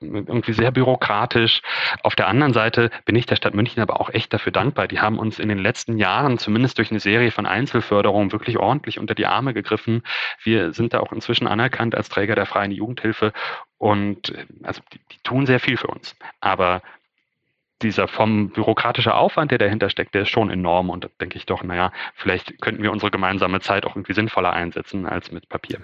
[0.00, 1.62] irgendwie sehr bürokratisch.
[2.02, 4.88] Auf der anderen Seite bin ich der Stadt München aber auch echt dafür dankbar.
[4.88, 8.98] Die haben uns in den letzten Jahren zumindest durch eine Serie von Einzelförderungen wirklich ordentlich
[8.98, 10.02] unter die Arme gegriffen.
[10.42, 13.32] Wir sind da auch inzwischen anerkannt als Träger der freien Jugendhilfe
[13.78, 14.32] und
[14.62, 16.16] also die, die tun sehr viel für uns.
[16.40, 16.82] Aber
[17.82, 21.46] dieser vom bürokratische Aufwand, der dahinter steckt, der ist schon enorm und da denke ich
[21.46, 25.80] doch, naja, vielleicht könnten wir unsere gemeinsame Zeit auch irgendwie sinnvoller einsetzen als mit Papier.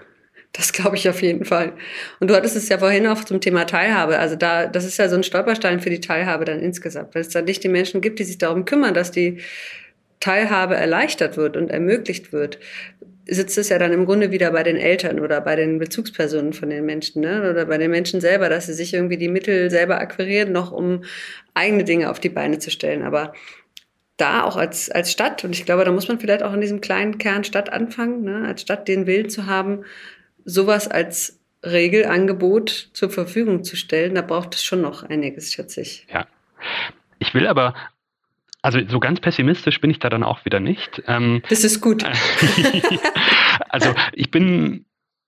[0.55, 1.73] Das glaube ich auf jeden Fall.
[2.19, 4.19] Und du hattest es ja vorhin auch zum Thema Teilhabe.
[4.19, 7.29] Also da, das ist ja so ein Stolperstein für die Teilhabe dann insgesamt, weil es
[7.29, 9.41] dann nicht die Menschen gibt, die sich darum kümmern, dass die
[10.21, 12.59] Teilhabe erleichtert wird und ermöglicht wird,
[13.27, 16.69] sitzt es ja dann im Grunde wieder bei den Eltern oder bei den Bezugspersonen von
[16.69, 17.49] den Menschen, ne?
[17.49, 21.03] Oder bei den Menschen selber, dass sie sich irgendwie die Mittel selber akquirieren, noch um
[21.53, 23.03] eigene Dinge auf die Beine zu stellen.
[23.03, 23.33] Aber
[24.17, 26.81] da auch als, als Stadt, und ich glaube, da muss man vielleicht auch in diesem
[26.81, 28.47] kleinen Kern Stadt anfangen, ne?
[28.47, 29.83] als Stadt den Willen zu haben,
[30.45, 36.05] sowas als Regelangebot zur Verfügung zu stellen, da braucht es schon noch einiges, schätze ich.
[36.13, 36.27] Ja.
[37.19, 37.73] Ich will aber,
[38.61, 41.03] also so ganz pessimistisch bin ich da dann auch wieder nicht.
[41.07, 42.03] Ähm, das ist gut.
[43.69, 44.85] also ich bin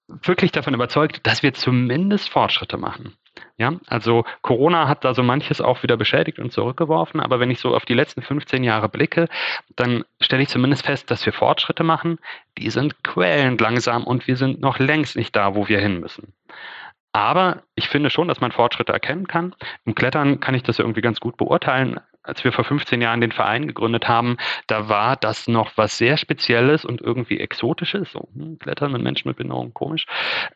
[0.08, 3.16] wirklich davon überzeugt, dass wir zumindest Fortschritte machen.
[3.58, 7.60] Ja, also Corona hat da so manches auch wieder beschädigt und zurückgeworfen, aber wenn ich
[7.60, 9.28] so auf die letzten 15 Jahre blicke,
[9.76, 12.20] dann stelle ich zumindest fest, dass wir Fortschritte machen.
[12.58, 16.34] Die sind quälend langsam und wir sind noch längst nicht da, wo wir hin müssen.
[17.14, 19.56] Aber ich finde schon, dass man Fortschritte erkennen kann.
[19.86, 23.32] Im Klettern kann ich das irgendwie ganz gut beurteilen als wir vor 15 Jahren den
[23.32, 28.12] Verein gegründet haben, da war das noch was sehr Spezielles und irgendwie Exotisches.
[28.12, 30.06] So, hm, Klettern mit Menschen mit Behinderung, komisch.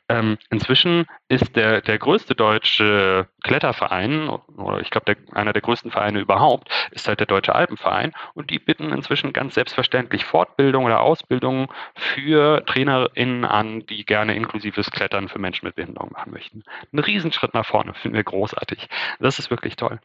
[0.09, 6.19] Ähm, inzwischen ist der, der größte deutsche Kletterverein, oder ich glaube, einer der größten Vereine
[6.19, 8.11] überhaupt, ist halt der Deutsche Alpenverein.
[8.33, 14.91] Und die bieten inzwischen ganz selbstverständlich Fortbildung oder Ausbildung für TrainerInnen an, die gerne inklusives
[14.91, 16.63] Klettern für Menschen mit Behinderung machen möchten.
[16.91, 18.87] Ein Riesenschritt nach vorne, finden wir großartig.
[19.19, 19.99] Das ist wirklich toll.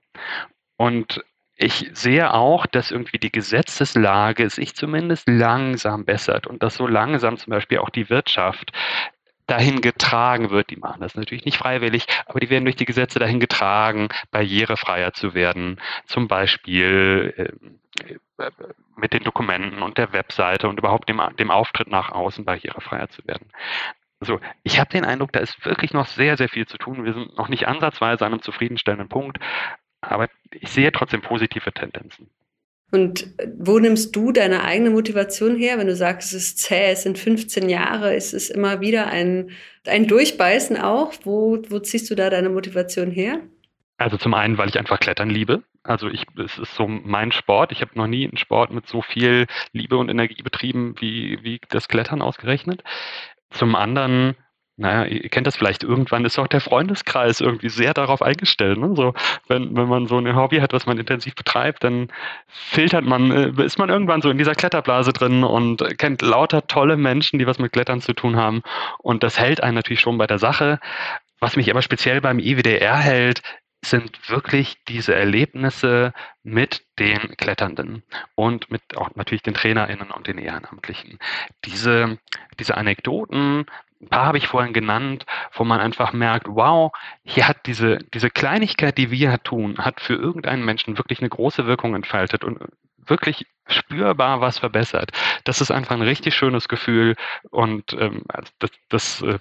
[0.77, 1.25] Und
[1.57, 7.39] ich sehe auch, dass irgendwie die Gesetzeslage sich zumindest langsam bessert und dass so langsam
[7.39, 8.73] zum Beispiel auch die Wirtschaft
[9.47, 10.71] dahin getragen wird.
[10.71, 15.13] Die machen das natürlich nicht freiwillig, aber die werden durch die Gesetze dahin getragen, barrierefreier
[15.13, 15.81] zu werden.
[16.05, 17.33] Zum Beispiel
[18.39, 18.51] äh,
[18.97, 23.27] mit den Dokumenten und der Webseite und überhaupt dem, dem Auftritt nach außen barrierefreier zu
[23.27, 23.49] werden.
[24.21, 27.05] Also ich habe den Eindruck, da ist wirklich noch sehr, sehr viel zu tun.
[27.05, 29.39] Wir sind noch nicht ansatzweise an einem zufriedenstellenden Punkt,
[30.01, 32.29] aber ich sehe trotzdem positive Tendenzen.
[32.93, 37.03] Und wo nimmst du deine eigene Motivation her, wenn du sagst, es ist zäh, es
[37.03, 39.51] sind 15 Jahre, es ist immer wieder ein,
[39.87, 41.13] ein Durchbeißen auch?
[41.25, 43.41] Wo, wo ziehst du da deine Motivation her?
[43.99, 45.65] Also zum einen, weil ich einfach Klettern liebe.
[45.83, 47.73] Also ich, es ist so mein Sport.
[47.73, 51.61] Ich habe noch nie einen Sport mit so viel Liebe und Energie betrieben wie, wie
[51.69, 52.85] das Klettern ausgerechnet.
[53.51, 54.37] Zum anderen,
[54.79, 58.79] naja, ihr kennt das vielleicht, irgendwann ist auch der Freundeskreis irgendwie sehr darauf eingestellt.
[58.79, 58.95] Ne?
[58.95, 59.15] So,
[59.49, 62.09] wenn, wenn man so ein Hobby hat, was man intensiv betreibt, dann
[62.47, 66.99] filtert man, äh, ist man irgendwann so in dieser Kletterblase drin und kennt lauter tolle
[66.99, 68.63] Menschen, die was mit Klettern zu tun haben.
[68.99, 70.79] Und das hält einen natürlich schon bei der Sache.
[71.41, 73.43] Was mich aber speziell beim IWDR hält,
[73.85, 76.13] sind wirklich diese Erlebnisse
[76.43, 78.03] mit den Kletternden
[78.35, 81.19] und mit auch natürlich den TrainerInnen und den Ehrenamtlichen.
[81.65, 82.19] Diese,
[82.59, 83.67] diese Anekdoten,
[84.01, 86.93] ein paar habe ich vorhin genannt, wo man einfach merkt, wow,
[87.25, 91.67] hier hat diese, diese Kleinigkeit, die wir tun, hat für irgendeinen Menschen wirklich eine große
[91.67, 92.59] Wirkung entfaltet und
[92.99, 95.13] wirklich spürbar was verbessert.
[95.45, 97.17] Das ist einfach ein richtig schönes Gefühl
[97.51, 99.39] und ähm, also das, das äh,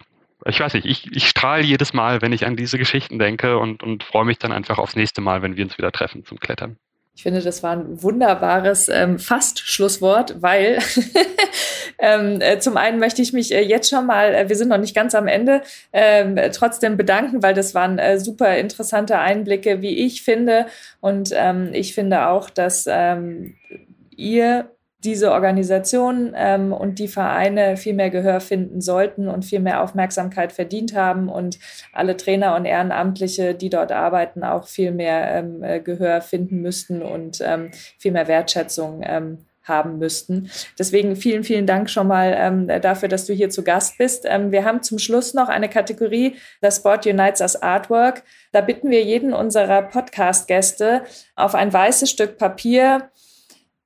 [0.48, 3.82] ich weiß nicht, ich, ich strahle jedes Mal, wenn ich an diese Geschichten denke und,
[3.82, 6.78] und freue mich dann einfach aufs nächste Mal, wenn wir uns wieder treffen zum Klettern.
[7.16, 10.80] Ich finde, das war ein wunderbares ähm, Fast-Schlusswort, weil
[11.98, 14.78] ähm, äh, zum einen möchte ich mich äh, jetzt schon mal, äh, wir sind noch
[14.78, 15.62] nicht ganz am Ende,
[15.94, 20.66] ähm, trotzdem bedanken, weil das waren äh, super interessante Einblicke, wie ich finde.
[21.00, 23.56] Und ähm, ich finde auch, dass ähm,
[24.18, 29.84] ihr diese Organisationen ähm, und die Vereine viel mehr Gehör finden sollten und viel mehr
[29.84, 31.60] Aufmerksamkeit verdient haben und
[31.94, 37.02] alle Trainer und Ehrenamtliche, die dort arbeiten, auch viel mehr ähm, äh, Gehör finden müssten
[37.02, 40.50] und ähm, viel mehr Wertschätzung ähm, haben müssten.
[40.78, 44.26] Deswegen vielen, vielen Dank schon mal ähm, dafür, dass du hier zu Gast bist.
[44.28, 48.24] Ähm, wir haben zum Schluss noch eine Kategorie, das Sport Unites as Artwork.
[48.52, 51.04] Da bitten wir jeden unserer Podcast-Gäste
[51.36, 53.10] auf ein weißes Stück Papier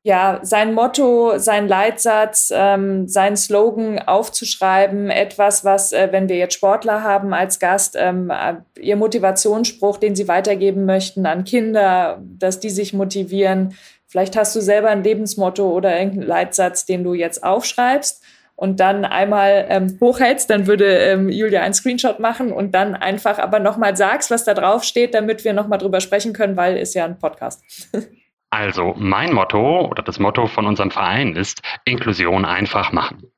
[0.03, 6.53] ja, sein Motto, sein Leitsatz, ähm, sein Slogan aufzuschreiben, etwas, was, äh, wenn wir jetzt
[6.53, 12.61] Sportler haben als Gast, ähm, äh, ihr Motivationsspruch, den sie weitergeben möchten an Kinder, dass
[12.61, 13.75] die sich motivieren.
[14.07, 18.23] Vielleicht hast du selber ein Lebensmotto oder irgendeinen Leitsatz, den du jetzt aufschreibst
[18.55, 23.37] und dann einmal ähm, hochhältst, dann würde ähm, Julia einen Screenshot machen und dann einfach
[23.37, 26.95] aber nochmal sagst, was da drauf steht, damit wir nochmal drüber sprechen können, weil ist
[26.95, 27.63] ja ein Podcast.
[28.49, 33.31] Also mein Motto oder das Motto von unserem Verein ist Inklusion einfach machen.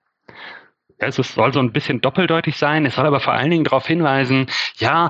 [0.98, 4.46] Es soll so ein bisschen doppeldeutig sein, es soll aber vor allen Dingen darauf hinweisen,
[4.76, 5.10] ja,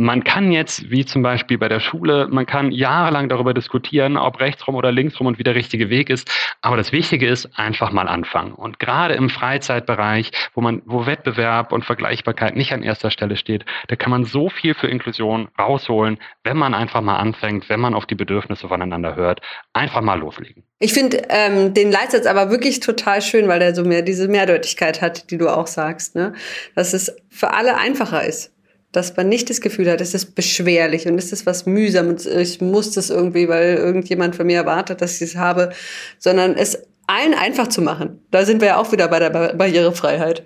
[0.00, 4.40] man kann jetzt, wie zum Beispiel bei der Schule, man kann jahrelang darüber diskutieren, ob
[4.40, 6.30] rechtsrum oder linksrum und wie der richtige Weg ist.
[6.62, 8.52] Aber das Wichtige ist, einfach mal anfangen.
[8.52, 13.66] Und gerade im Freizeitbereich, wo man, wo Wettbewerb und Vergleichbarkeit nicht an erster Stelle steht,
[13.88, 17.94] da kann man so viel für Inklusion rausholen, wenn man einfach mal anfängt, wenn man
[17.94, 19.42] auf die Bedürfnisse voneinander hört.
[19.74, 20.64] Einfach mal loslegen.
[20.78, 25.02] Ich finde ähm, den Leitsatz aber wirklich total schön, weil er so mehr diese Mehrdeutigkeit
[25.02, 26.32] hat, die du auch sagst, ne?
[26.74, 28.54] Dass es für alle einfacher ist
[28.92, 32.26] dass man nicht das Gefühl hat, es ist beschwerlich und es ist was mühsam und
[32.26, 35.70] ich muss das irgendwie, weil irgendjemand von mir erwartet, dass ich es habe,
[36.18, 38.20] sondern es allen einfach zu machen.
[38.30, 40.44] Da sind wir ja auch wieder bei der Barrierefreiheit.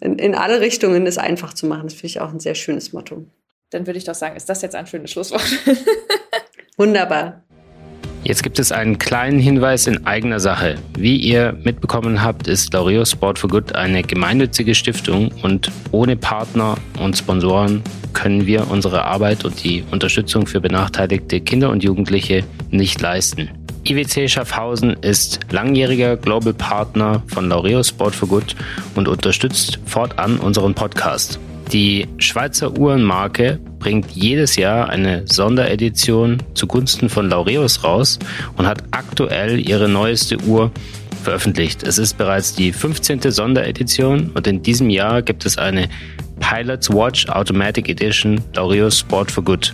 [0.00, 2.92] In, in alle Richtungen es einfach zu machen, das finde ich auch ein sehr schönes
[2.92, 3.26] Motto.
[3.70, 5.44] Dann würde ich doch sagen, ist das jetzt ein schönes Schlusswort?
[6.76, 7.44] Wunderbar.
[8.22, 10.76] Jetzt gibt es einen kleinen Hinweis in eigener Sache.
[10.96, 16.76] Wie ihr mitbekommen habt, ist Laureo Sport for Good eine gemeinnützige Stiftung und ohne Partner
[16.98, 23.00] und Sponsoren können wir unsere Arbeit und die Unterstützung für benachteiligte Kinder und Jugendliche nicht
[23.00, 23.48] leisten.
[23.84, 28.54] IWC Schaffhausen ist langjähriger Global Partner von Laureo Sport for Good
[28.94, 31.40] und unterstützt fortan unseren Podcast.
[31.72, 38.18] Die Schweizer Uhrenmarke bringt jedes Jahr eine Sonderedition zugunsten von Laureus raus
[38.56, 40.72] und hat aktuell ihre neueste Uhr
[41.22, 41.84] veröffentlicht.
[41.84, 43.20] Es ist bereits die 15.
[43.30, 45.88] Sonderedition und in diesem Jahr gibt es eine
[46.40, 49.72] Pilot's Watch Automatic Edition Laureus Sport for Good.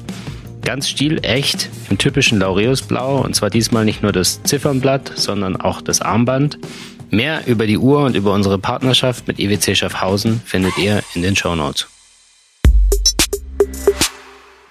[0.61, 5.81] Ganz stilecht im typischen Laureus Blau und zwar diesmal nicht nur das Ziffernblatt, sondern auch
[5.81, 6.59] das Armband.
[7.11, 11.37] Mehr über die Uhr und über unsere Partnerschaft mit EWC Schaffhausen findet ihr in den
[11.37, 11.87] Show Notes.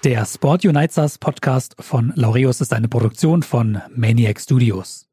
[0.04, 5.05] Der Sport Unites Podcast von Laureus ist eine Produktion von Maniac Studios.